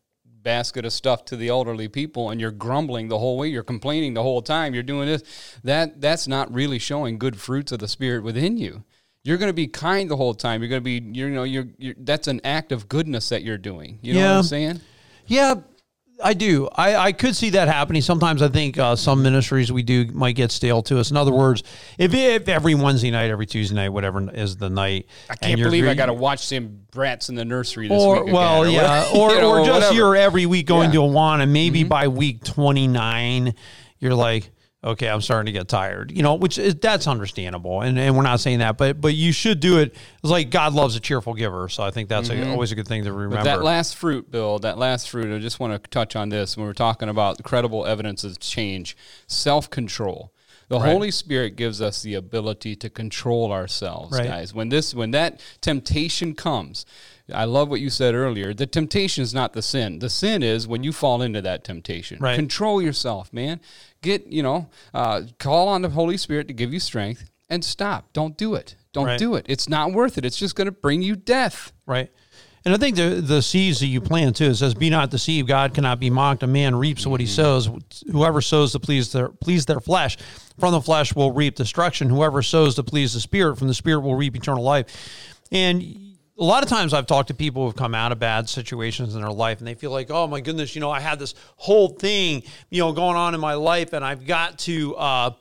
basket 0.44 0.86
of 0.86 0.94
stuff 0.94 1.26
to 1.26 1.36
the 1.36 1.50
elderly 1.50 1.88
people 1.88 2.30
and 2.30 2.42
you're 2.42 2.52
grumbling 2.52 3.08
the 3.08 3.20
whole 3.20 3.38
way, 3.38 3.48
you're 3.48 3.64
complaining 3.64 4.14
the 4.14 4.24
whole 4.24 4.42
time, 4.42 4.74
you're 4.74 4.84
doing 4.84 5.08
this. 5.08 5.24
That 5.64 6.02
that's 6.02 6.28
not 6.28 6.54
really 6.54 6.80
showing 6.80 7.18
good 7.18 7.40
fruits 7.40 7.72
of 7.72 7.80
the 7.80 7.88
spirit 7.88 8.24
within 8.24 8.58
you. 8.58 8.84
You're 9.24 9.38
going 9.38 9.50
to 9.50 9.54
be 9.54 9.68
kind 9.68 10.10
the 10.10 10.18
whole 10.18 10.34
time. 10.34 10.62
You're 10.62 10.70
going 10.70 10.82
to 10.82 10.84
be 10.84 11.02
you 11.18 11.30
know 11.30 11.44
you're, 11.44 11.68
you're 11.78 11.96
that's 11.98 12.28
an 12.28 12.42
act 12.44 12.72
of 12.72 12.90
goodness 12.90 13.30
that 13.30 13.44
you're 13.44 13.58
doing. 13.58 14.00
You 14.02 14.16
know 14.16 14.22
what 14.22 14.38
I'm 14.38 14.44
saying? 14.44 14.82
Yeah, 15.28 15.56
I 16.24 16.34
do. 16.34 16.68
I, 16.76 16.96
I 16.96 17.12
could 17.12 17.36
see 17.36 17.50
that 17.52 17.68
happening. 17.68 18.02
Sometimes 18.02 18.42
I 18.42 18.48
think 18.48 18.78
uh, 18.78 18.96
some 18.96 19.22
ministries 19.24 19.72
we 19.72 19.84
do 19.84 20.06
might 20.14 20.36
get 20.36 20.52
stale 20.52 20.82
to 20.84 21.00
us. 21.00 21.12
In 21.12 21.18
other 21.18 21.32
words, 21.32 21.64
if, 21.98 22.14
if 22.14 22.48
every 22.48 22.76
Wednesday 22.76 23.12
night, 23.12 23.30
every 23.32 23.46
Tuesday 23.46 23.76
night, 23.76 23.90
whatever 23.90 24.30
is 24.34 24.58
the 24.58 24.70
night, 24.70 25.08
I 25.30 25.36
can't 25.36 25.62
believe 25.62 25.88
I 25.88 25.94
got 25.94 26.06
to 26.08 26.14
watch 26.14 26.48
them 26.50 26.86
brats 26.92 27.30
in 27.30 27.36
the 27.36 27.46
nursery 27.46 27.88
this 27.88 28.02
or 28.02 28.24
week. 28.26 28.34
well, 28.34 28.64
or 28.64 28.68
yeah, 28.68 29.10
or, 29.16 29.30
know, 29.36 29.52
or 29.52 29.66
just 29.66 29.74
whatever. 29.74 29.94
you're 29.96 30.16
every 30.16 30.46
week 30.46 30.66
going 30.68 30.92
Yeah. 30.92 31.00
Mm-hmm. 31.00 31.14
to 31.14 31.20
Awana, 31.20 31.44
and 31.44 31.54
maybe 31.54 31.84
by 31.84 32.08
week 32.08 32.44
29, 32.44 33.54
you're 34.00 34.16
like, 34.16 34.50
okay, 34.84 35.08
I'm 35.08 35.22
starting 35.22 35.46
to 35.46 35.58
get 35.58 35.68
tired, 35.68 36.12
you 36.12 36.24
know, 36.24 36.36
which 36.36 36.58
is 36.58 36.76
that's 36.76 37.08
understandable, 37.08 37.82
and 37.82 37.98
and 38.00 38.16
we're 38.16 38.24
not 38.24 38.40
saying 38.40 38.60
that, 38.60 38.78
but 38.78 39.00
but 39.00 39.14
you 39.14 39.32
should 39.32 39.60
do 39.60 39.80
it. 39.80 39.96
It's 40.24 40.32
like 40.32 40.50
God 40.50 40.74
loves 40.74 40.96
a 40.96 41.00
cheerful 41.00 41.34
giver, 41.34 41.70
so 41.70 41.84
I 41.84 41.92
think 41.92 42.10
that's 42.10 42.30
a, 42.30 42.50
always 42.50 42.72
a 42.72 42.76
good 42.76 42.88
thing 42.88 43.04
to 43.04 43.14
remember. 43.14 43.38
Mm-hmm. 43.38 43.46
That 43.46 43.64
last 43.64 43.96
fruit, 43.96 44.32
Bill, 44.32 44.60
that 44.60 44.78
last 44.78 45.10
fruit, 45.10 45.34
I 45.34 45.40
just 45.40 45.60
want 45.60 45.82
to 45.82 45.90
touch 45.90 46.16
on 46.16 46.30
this 46.30 46.58
when 46.58 46.66
we're 46.66 46.74
talking 46.74 47.10
about 47.10 47.44
credible 47.44 47.86
evidence 47.86 48.24
of 48.24 48.40
change, 48.40 48.98
self 49.28 49.70
control. 49.70 50.32
The 50.72 50.80
Holy 50.80 51.12
Spirit 51.12 51.58
gives 51.58 51.82
us 51.82 52.02
the 52.02 52.14
ability 52.14 52.78
to 52.78 52.90
control 52.90 53.52
ourselves, 53.52 54.18
Right. 54.18 54.26
guys. 54.26 54.54
When 54.54 54.70
this 54.70 54.94
when 54.96 55.12
that 55.12 55.42
temptation 55.60 56.34
comes, 56.34 56.86
I 57.34 57.44
love 57.44 57.70
what 57.70 57.82
you 57.82 57.90
said 57.90 58.16
earlier. 58.16 58.54
The 58.54 58.68
temptation 58.68 59.22
is 59.22 59.34
not 59.34 59.52
the 59.52 59.62
sin. 59.62 60.00
The 60.00 60.10
sin 60.10 60.42
is 60.42 60.70
when 60.70 60.82
you 60.84 60.94
fall 60.94 61.22
into 61.22 61.42
that 61.42 61.66
temptation. 61.66 62.20
Right. 62.22 62.36
Control 62.36 62.82
yourself, 62.82 63.34
man. 63.34 63.60
Get, 64.02 64.28
you 64.28 64.42
know, 64.42 64.68
uh, 64.94 65.22
call 65.38 65.68
on 65.68 65.82
the 65.84 65.90
Holy 65.90 66.18
Spirit 66.18 66.48
to 66.48 66.54
give 66.54 66.74
you 66.74 66.80
strength 66.80 67.30
and 67.50 67.64
stop. 67.64 68.12
Don't 68.14 68.36
do 68.38 68.56
it. 68.56 68.76
Don't 68.94 69.06
Right. 69.06 69.20
do 69.20 69.36
it. 69.36 69.46
It's 69.48 69.70
not 69.70 69.94
worth 69.94 70.18
it. 70.18 70.26
It's 70.26 70.38
just 70.38 70.56
going 70.56 70.66
to 70.66 70.72
bring 70.72 71.02
you 71.02 71.16
death. 71.16 71.72
Right. 71.86 72.10
And 72.64 72.74
I 72.74 72.78
think 72.78 72.96
the 72.96 73.22
the 73.22 73.42
seeds 73.42 73.80
that 73.80 73.88
you 73.88 74.02
plant 74.02 74.36
too. 74.36 74.46
It 74.46 74.56
says, 74.56 74.76
"Be 74.76 74.90
not 74.92 75.10
deceived. 75.10 75.48
God 75.48 75.74
cannot 75.74 76.00
be 76.00 76.12
mocked. 76.12 76.44
A 76.44 76.48
man 76.48 76.76
reaps 76.76 77.08
what 77.08 77.20
he 77.20 77.26
sows. 77.26 77.70
Whoever 78.12 78.40
sows 78.42 78.72
to 78.74 78.80
please 78.80 79.12
their 79.12 79.30
please 79.30 79.66
their 79.66 79.80
flesh, 79.80 80.18
from 80.60 80.72
the 80.72 80.82
flesh 80.82 81.16
will 81.16 81.32
reap 81.32 81.56
destruction. 81.56 82.10
Whoever 82.10 82.44
sows 82.44 82.76
to 82.76 82.84
please 82.84 83.14
the 83.14 83.20
spirit, 83.20 83.58
from 83.58 83.68
the 83.68 83.74
spirit 83.74 84.02
will 84.02 84.16
reap 84.16 84.36
eternal 84.36 84.64
life." 84.64 84.86
And 85.52 86.11
a 86.42 86.44
lot 86.44 86.64
of 86.64 86.70
times 86.70 86.92
I've 86.92 87.06
talked 87.06 87.28
to 87.28 87.36
people 87.36 87.66
who've 87.66 87.76
come 87.76 87.94
out 87.94 88.12
of 88.12 88.18
bad 88.18 88.50
situations 88.50 89.14
in 89.14 89.22
their 89.22 89.32
life, 89.32 89.60
and 89.60 89.68
they 89.68 89.76
feel 89.76 89.92
like, 89.92 90.10
"Oh 90.10 90.26
my 90.26 90.42
goodness, 90.42 90.74
you 90.74 90.82
know, 90.82 90.90
I 90.90 91.00
had 91.00 91.20
this 91.20 91.36
whole 91.56 91.90
thing, 91.90 92.42
you 92.72 92.82
know, 92.82 92.92
going 92.92 93.16
on 93.16 93.36
in 93.36 93.40
my 93.40 93.54
life, 93.54 93.94
and 93.94 94.04
I've 94.04 94.26
got 94.26 94.60
to." 94.60 94.96
Uh, 94.96 95.32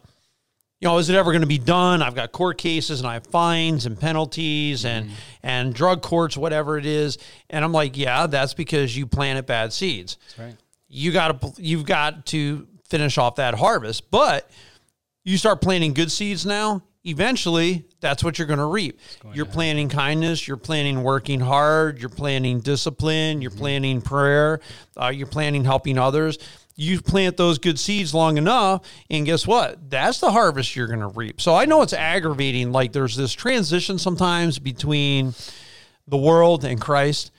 you 0.80 0.88
know, 0.88 0.96
is 0.96 1.10
it 1.10 1.14
ever 1.14 1.30
going 1.30 1.42
to 1.42 1.46
be 1.46 1.58
done? 1.58 2.00
I've 2.00 2.14
got 2.14 2.32
court 2.32 2.56
cases 2.56 3.00
and 3.00 3.08
I 3.08 3.12
have 3.12 3.26
fines 3.26 3.84
and 3.84 4.00
penalties 4.00 4.86
and 4.86 5.10
and 5.42 5.74
drug 5.74 6.00
courts, 6.00 6.38
whatever 6.38 6.78
it 6.78 6.86
is. 6.86 7.18
And 7.50 7.62
I'm 7.62 7.72
like, 7.72 7.98
yeah, 7.98 8.26
that's 8.26 8.54
because 8.54 8.96
you 8.96 9.06
planted 9.06 9.44
bad 9.44 9.74
seeds. 9.74 10.16
That's 10.28 10.38
right. 10.38 10.56
You 10.88 11.12
got 11.12 11.38
to 11.38 11.62
you've 11.62 11.84
got 11.84 12.24
to 12.26 12.66
finish 12.88 13.18
off 13.18 13.36
that 13.36 13.54
harvest, 13.54 14.10
but 14.10 14.50
you 15.22 15.36
start 15.36 15.60
planting 15.60 15.92
good 15.92 16.10
seeds 16.10 16.46
now. 16.46 16.82
Eventually, 17.04 17.86
that's 18.00 18.22
what 18.22 18.38
you're 18.38 18.46
going 18.46 18.58
to 18.58 18.66
reap. 18.66 19.00
You're 19.32 19.46
planting 19.46 19.88
kindness. 19.88 20.46
You're 20.46 20.58
planting 20.58 21.02
working 21.02 21.40
hard. 21.40 21.98
You're 21.98 22.10
planting 22.10 22.60
discipline. 22.60 23.40
You're 23.40 23.50
planting 23.50 24.02
prayer. 24.02 24.60
Uh, 25.00 25.08
you're 25.08 25.26
planting 25.26 25.64
helping 25.64 25.96
others. 25.96 26.38
You 26.76 27.00
plant 27.00 27.36
those 27.36 27.58
good 27.58 27.78
seeds 27.78 28.14
long 28.14 28.38
enough, 28.38 28.86
and 29.10 29.26
guess 29.26 29.46
what? 29.46 29.90
That's 29.90 30.20
the 30.20 30.30
harvest 30.30 30.74
you're 30.76 30.86
going 30.86 31.00
to 31.00 31.08
reap. 31.08 31.40
So 31.40 31.54
I 31.54 31.66
know 31.66 31.82
it's 31.82 31.92
aggravating. 31.92 32.72
Like 32.72 32.92
there's 32.92 33.16
this 33.16 33.32
transition 33.32 33.98
sometimes 33.98 34.58
between 34.58 35.34
the 36.08 36.16
world 36.16 36.64
and 36.64 36.80
Christ. 36.80 37.32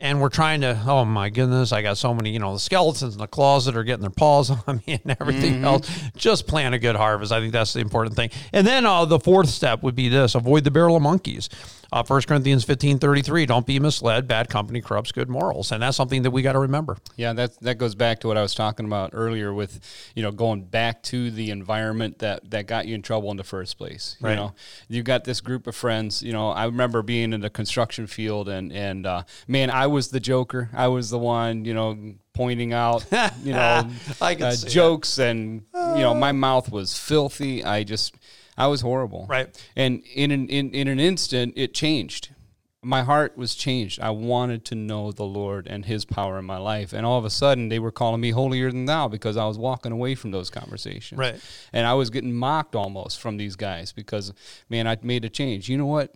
And 0.00 0.20
we're 0.20 0.30
trying 0.30 0.62
to, 0.62 0.80
oh 0.86 1.04
my 1.04 1.28
goodness, 1.28 1.72
I 1.72 1.82
got 1.82 1.98
so 1.98 2.14
many, 2.14 2.30
you 2.30 2.38
know, 2.38 2.54
the 2.54 2.58
skeletons 2.58 3.14
in 3.14 3.18
the 3.20 3.26
closet 3.26 3.76
are 3.76 3.84
getting 3.84 4.00
their 4.00 4.10
paws 4.10 4.50
on 4.66 4.82
me 4.86 4.98
and 5.04 5.16
everything 5.20 5.62
else. 5.62 5.90
Just 6.16 6.46
plant 6.46 6.74
a 6.74 6.78
good 6.78 6.96
harvest. 6.96 7.32
I 7.32 7.40
think 7.40 7.52
that's 7.52 7.74
the 7.74 7.80
important 7.80 8.16
thing. 8.16 8.30
And 8.52 8.66
then 8.66 8.86
uh, 8.86 9.04
the 9.04 9.20
fourth 9.20 9.48
step 9.48 9.82
would 9.82 9.94
be 9.94 10.08
this 10.08 10.34
avoid 10.34 10.64
the 10.64 10.70
barrel 10.70 10.96
of 10.96 11.02
monkeys. 11.02 11.50
Uh, 11.92 12.04
1 12.04 12.22
Corinthians 12.22 12.64
15 12.64 12.98
33, 12.98 13.46
don't 13.46 13.66
be 13.66 13.80
misled. 13.80 14.28
Bad 14.28 14.48
company 14.48 14.80
corrupts 14.80 15.10
good 15.10 15.28
morals. 15.28 15.72
And 15.72 15.82
that's 15.82 15.96
something 15.96 16.22
that 16.22 16.30
we 16.30 16.40
got 16.42 16.52
to 16.52 16.60
remember. 16.60 16.96
Yeah, 17.16 17.32
that 17.32 17.58
that 17.60 17.78
goes 17.78 17.94
back 17.96 18.20
to 18.20 18.28
what 18.28 18.36
I 18.36 18.42
was 18.42 18.54
talking 18.54 18.86
about 18.86 19.10
earlier 19.12 19.52
with, 19.52 19.80
you 20.14 20.22
know, 20.22 20.30
going 20.30 20.62
back 20.62 21.02
to 21.04 21.30
the 21.30 21.50
environment 21.50 22.20
that 22.20 22.48
that 22.50 22.66
got 22.66 22.86
you 22.86 22.94
in 22.94 23.02
trouble 23.02 23.30
in 23.32 23.36
the 23.36 23.44
first 23.44 23.76
place. 23.76 24.16
Right. 24.20 24.30
You 24.30 24.36
know, 24.36 24.54
you 24.88 25.02
got 25.02 25.24
this 25.24 25.40
group 25.40 25.66
of 25.66 25.74
friends. 25.74 26.22
You 26.22 26.32
know, 26.32 26.50
I 26.50 26.66
remember 26.66 27.02
being 27.02 27.32
in 27.32 27.40
the 27.40 27.50
construction 27.50 28.06
field, 28.06 28.48
and 28.48 28.72
and 28.72 29.04
uh, 29.04 29.24
man, 29.48 29.70
I 29.70 29.88
was 29.90 30.08
the 30.08 30.20
joker. 30.20 30.70
I 30.72 30.88
was 30.88 31.10
the 31.10 31.18
one, 31.18 31.64
you 31.64 31.74
know, 31.74 32.14
pointing 32.32 32.72
out, 32.72 33.04
you 33.42 33.52
know, 33.52 33.88
I 34.20 34.34
uh, 34.34 34.52
see 34.52 34.66
it. 34.66 34.70
jokes, 34.70 35.18
and 35.18 35.62
you 35.74 36.02
know, 36.02 36.14
my 36.14 36.32
mouth 36.32 36.70
was 36.70 36.98
filthy. 36.98 37.64
I 37.64 37.84
just, 37.84 38.14
I 38.56 38.66
was 38.68 38.80
horrible. 38.80 39.26
Right. 39.28 39.48
And 39.76 40.02
in 40.14 40.30
an 40.30 40.48
in, 40.48 40.70
in 40.70 40.88
an 40.88 40.98
instant, 40.98 41.54
it 41.56 41.74
changed 41.74 42.30
my 42.82 43.02
heart 43.02 43.36
was 43.36 43.54
changed. 43.54 44.00
I 44.00 44.10
wanted 44.10 44.64
to 44.66 44.74
know 44.74 45.12
the 45.12 45.24
Lord 45.24 45.66
and 45.66 45.84
His 45.84 46.04
power 46.04 46.38
in 46.38 46.44
my 46.44 46.56
life. 46.56 46.92
And 46.92 47.04
all 47.04 47.18
of 47.18 47.24
a 47.24 47.30
sudden, 47.30 47.68
they 47.68 47.78
were 47.78 47.90
calling 47.90 48.20
me 48.20 48.30
holier 48.30 48.70
than 48.70 48.86
thou 48.86 49.08
because 49.08 49.36
I 49.36 49.46
was 49.46 49.58
walking 49.58 49.92
away 49.92 50.14
from 50.14 50.30
those 50.30 50.48
conversations. 50.50 51.18
Right. 51.18 51.40
And 51.72 51.86
I 51.86 51.94
was 51.94 52.10
getting 52.10 52.32
mocked 52.32 52.74
almost 52.74 53.20
from 53.20 53.36
these 53.36 53.56
guys 53.56 53.92
because, 53.92 54.32
man, 54.68 54.86
I 54.86 54.96
made 55.02 55.24
a 55.24 55.28
change. 55.28 55.68
You 55.68 55.76
know 55.76 55.86
what? 55.86 56.14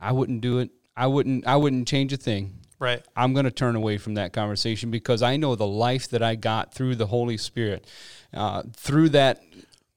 I 0.00 0.12
wouldn't 0.12 0.40
do 0.40 0.60
it. 0.60 0.70
I 0.96 1.06
wouldn't. 1.06 1.46
I 1.46 1.56
wouldn't 1.56 1.86
change 1.86 2.12
a 2.12 2.16
thing. 2.16 2.54
Right. 2.78 3.04
I'm 3.16 3.32
going 3.32 3.44
to 3.44 3.50
turn 3.50 3.74
away 3.76 3.98
from 3.98 4.14
that 4.14 4.32
conversation 4.32 4.90
because 4.90 5.22
I 5.22 5.36
know 5.36 5.54
the 5.54 5.66
life 5.66 6.08
that 6.10 6.22
I 6.22 6.36
got 6.36 6.72
through 6.72 6.94
the 6.94 7.06
Holy 7.06 7.36
Spirit, 7.36 7.86
uh, 8.32 8.62
through 8.72 9.10
that 9.10 9.42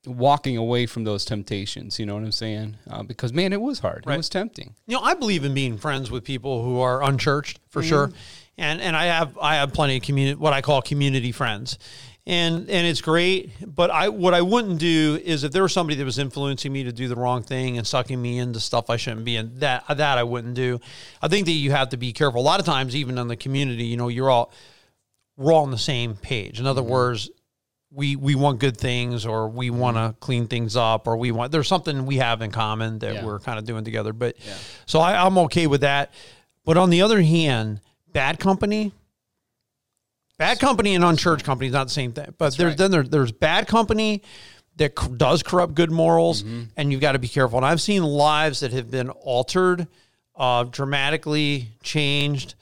walking 0.06 0.58
away 0.58 0.86
from 0.88 1.04
those 1.04 1.26
temptations. 1.26 2.00
You 2.00 2.06
know 2.06 2.16
what 2.16 2.24
I'm 2.24 2.32
saying? 2.32 2.78
Uh, 2.90 3.04
because 3.04 3.34
man, 3.34 3.54
it 3.54 3.62
was 3.62 3.80
hard. 3.80 4.04
Right. 4.06 4.16
It 4.16 4.18
was 4.18 4.30
tempting. 4.30 4.76
You 4.88 4.98
know, 4.98 5.04
I 5.04 5.14
believe 5.14 5.46
in 5.46 5.54
being 5.54 5.78
friends 5.78 6.10
with 6.10 6.24
people 6.24 6.64
who 6.64 6.80
are 6.80 7.04
unchurched 7.04 7.60
for 7.70 7.84
sure, 7.84 8.12
and 8.58 8.82
and 8.82 8.96
I 8.96 9.06
have 9.06 9.38
I 9.40 9.56
have 9.56 9.74
plenty 9.74 9.98
of 9.98 10.04
community 10.04 10.36
what 10.36 10.54
I 10.54 10.62
call 10.62 10.82
community 10.82 11.32
friends, 11.32 11.78
and 12.32 12.70
and 12.70 12.88
it's 12.88 13.02
great. 13.02 13.52
But 13.76 13.92
I 13.92 14.08
what 14.08 14.34
I 14.34 14.42
wouldn't 14.42 14.80
do 14.80 15.20
is 15.24 15.44
if 15.44 15.52
there 15.52 15.64
was 15.64 15.74
somebody 15.74 15.98
that 15.98 16.06
was 16.06 16.18
influencing 16.18 16.72
me 16.72 16.86
to 16.86 16.94
do 16.94 17.10
the 17.10 17.16
wrong 17.16 17.44
thing 17.44 17.78
and 17.78 17.86
sucking 17.86 18.20
me 18.20 18.40
into 18.40 18.62
stuff 18.62 18.90
I 18.90 18.96
shouldn't 18.96 19.26
be 19.26 19.36
in, 19.36 19.60
that 19.60 19.84
that 19.90 20.18
I 20.18 20.24
wouldn't 20.24 20.54
do. 20.54 20.80
I 21.22 21.28
think 21.28 21.46
that 21.46 21.52
you 21.52 21.72
have 21.72 21.90
to 21.90 21.98
be 21.98 22.14
careful. 22.14 22.40
A 22.40 22.44
lot 22.44 22.62
of 22.62 22.66
times, 22.66 22.96
even 22.96 23.18
in 23.18 23.28
the 23.28 23.36
community, 23.36 23.84
you 23.84 23.98
know, 23.98 24.08
you're 24.08 24.30
all 24.30 24.54
we're 25.36 25.52
all 25.52 25.64
on 25.64 25.72
the 25.72 25.78
same 25.78 26.16
page. 26.16 26.60
In 26.60 26.66
other 26.66 26.82
mm-hmm. 26.82 26.92
words, 26.92 27.30
we 27.92 28.16
we 28.16 28.36
want 28.36 28.60
good 28.60 28.78
things 28.78 29.26
or 29.26 29.50
we 29.50 29.70
mm-hmm. 29.70 29.80
want 29.80 29.98
to 29.98 30.16
clean 30.22 30.48
things 30.48 30.78
up 30.78 31.08
or 31.08 31.18
we 31.18 31.32
want 31.32 31.52
there's 31.52 31.68
something 31.68 32.06
we 32.06 32.16
have 32.18 32.42
in 32.42 32.52
common 32.52 33.00
that 33.00 33.16
Yeah. 33.16 33.26
we're 33.26 33.40
kind 33.40 33.60
of 33.60 33.66
doing 33.66 33.84
together. 33.84 34.14
But 34.14 34.38
yeah. 34.40 34.54
so 34.86 35.02
I, 35.02 35.26
I'm 35.26 35.38
okay 35.40 35.68
with 35.68 35.82
that. 35.82 36.14
But 36.64 36.78
on 36.78 36.92
the 36.92 37.02
other 37.02 37.22
hand, 37.22 37.82
bad 38.14 38.40
company, 38.40 38.94
bad 40.42 40.60
company 40.60 40.96
and 40.96 41.04
unchurched 41.04 41.46
company 41.46 41.68
is 41.68 41.74
not 41.74 41.86
the 41.88 41.94
same 41.94 42.12
thing. 42.14 42.34
But 42.38 42.58
there's 42.58 42.72
right. 42.72 42.78
then 42.78 42.92
there, 42.92 43.04
there's 43.04 43.32
bad 43.32 43.68
company 43.68 44.24
that 44.78 44.98
c- 44.98 45.08
does 45.16 45.44
corrupt 45.44 45.76
good 45.76 45.92
morals, 45.92 46.44
and 46.78 46.92
you've 46.92 47.02
got 47.02 47.12
to 47.12 47.20
be 47.20 47.28
careful. 47.28 47.58
And 47.60 47.66
I've 47.66 47.82
seen 47.82 48.04
lives 48.04 48.62
that 48.62 48.72
have 48.74 48.90
been 48.90 49.10
altered, 49.10 49.86
uh, 50.36 50.64
dramatically 50.64 51.68
changed, 51.84 52.56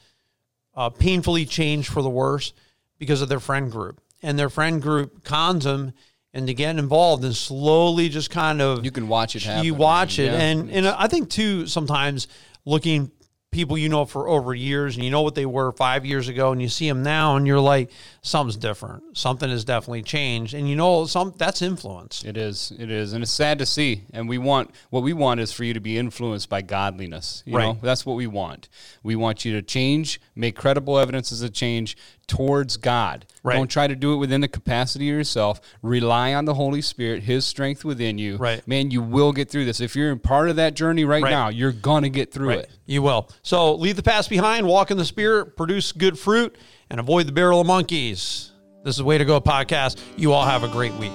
uh, 0.74 0.90
painfully 0.90 1.46
changed 1.46 1.88
for 1.90 2.02
the 2.02 2.10
worse 2.10 2.52
because 2.98 3.22
of 3.22 3.28
their 3.30 3.40
friend 3.40 3.72
group, 3.72 4.00
and 4.22 4.38
their 4.38 4.50
friend 4.50 4.82
group 4.82 5.24
cons 5.24 5.64
them 5.64 5.92
and 6.34 6.46
to 6.46 6.54
get 6.54 6.76
involved 6.78 7.24
and 7.24 7.34
slowly 7.34 8.08
just 8.08 8.30
kind 8.30 8.60
of 8.60 8.84
You 8.84 8.90
can 8.90 9.08
watch 9.08 9.34
it 9.36 9.42
happen. 9.42 9.64
you 9.64 9.74
watch 9.74 10.18
it, 10.18 10.26
Yeah. 10.32 10.38
and 10.40 10.70
and 10.70 10.86
I 10.86 11.06
think 11.08 11.30
too 11.30 11.66
sometimes 11.66 12.28
looking 12.66 13.10
people 13.52 13.76
you 13.76 13.88
know 13.88 14.04
for 14.04 14.28
over 14.28 14.54
years 14.54 14.94
and 14.94 15.04
you 15.04 15.10
know 15.10 15.22
what 15.22 15.34
they 15.34 15.44
were 15.46 15.72
five 15.72 16.06
years 16.06 16.28
ago 16.28 16.52
and 16.52 16.62
you 16.62 16.68
see 16.68 16.88
them 16.88 17.02
now 17.02 17.34
and 17.34 17.48
you're 17.48 17.58
like 17.58 17.90
something's 18.22 18.56
different 18.56 19.02
something 19.18 19.50
has 19.50 19.64
definitely 19.64 20.02
changed 20.04 20.54
and 20.54 20.68
you 20.70 20.76
know 20.76 21.04
some 21.04 21.34
that's 21.36 21.60
influence 21.60 22.24
It 22.24 22.36
is. 22.36 22.72
It 22.78 22.90
is. 22.92 23.12
And 23.12 23.22
it's 23.24 23.32
sad 23.32 23.58
to 23.58 23.66
see. 23.66 24.04
And 24.12 24.28
we 24.28 24.38
want 24.38 24.70
what 24.90 25.02
we 25.02 25.12
want 25.12 25.40
is 25.40 25.52
for 25.52 25.64
you 25.64 25.74
to 25.74 25.80
be 25.80 25.98
influenced 25.98 26.48
by 26.48 26.62
godliness. 26.62 27.42
You 27.44 27.56
Right. 27.56 27.64
know, 27.66 27.78
that's 27.82 28.06
what 28.06 28.14
we 28.16 28.26
want. 28.28 28.68
We 29.02 29.16
want 29.16 29.44
you 29.44 29.52
to 29.54 29.62
change, 29.62 30.20
make 30.36 30.54
credible 30.56 30.98
evidences 30.98 31.42
of 31.42 31.52
change 31.52 31.96
towards 32.28 32.76
God. 32.76 33.26
Right. 33.42 33.56
Don't 33.56 33.68
try 33.70 33.88
to 33.88 33.96
do 33.96 34.12
it 34.14 34.18
within 34.18 34.40
the 34.40 34.46
capacity 34.48 35.08
of 35.10 35.16
yourself. 35.16 35.60
Rely 35.82 36.32
on 36.34 36.44
the 36.44 36.54
Holy 36.54 36.80
Spirit, 36.82 37.24
his 37.24 37.44
strength 37.44 37.84
within 37.84 38.18
you. 38.18 38.36
Right. 38.36 38.66
Man, 38.68 38.92
you 38.92 39.02
will 39.02 39.32
get 39.32 39.50
through 39.50 39.64
this. 39.64 39.80
If 39.80 39.96
you're 39.96 40.12
in 40.12 40.20
part 40.20 40.48
of 40.48 40.56
that 40.56 40.74
journey 40.74 41.04
right, 41.04 41.22
Right. 41.24 41.30
now, 41.30 41.48
you're 41.48 41.72
gonna 41.72 42.08
get 42.10 42.32
through 42.32 42.50
it. 42.50 42.70
you 42.86 43.02
will 43.02 43.28
so 43.42 43.74
leave 43.74 43.96
the 43.96 44.02
past 44.02 44.28
behind 44.28 44.66
walk 44.66 44.90
in 44.90 44.96
the 44.96 45.04
spirit 45.04 45.56
produce 45.56 45.92
good 45.92 46.18
fruit 46.18 46.56
and 46.90 47.00
avoid 47.00 47.26
the 47.26 47.32
barrel 47.32 47.60
of 47.60 47.66
monkeys. 47.66 48.52
This 48.84 48.96
is 48.96 49.02
way 49.02 49.18
to 49.18 49.24
go 49.24 49.40
podcast. 49.40 50.00
You 50.16 50.32
all 50.32 50.44
have 50.44 50.64
a 50.64 50.68
great 50.68 50.94
week 50.94 51.12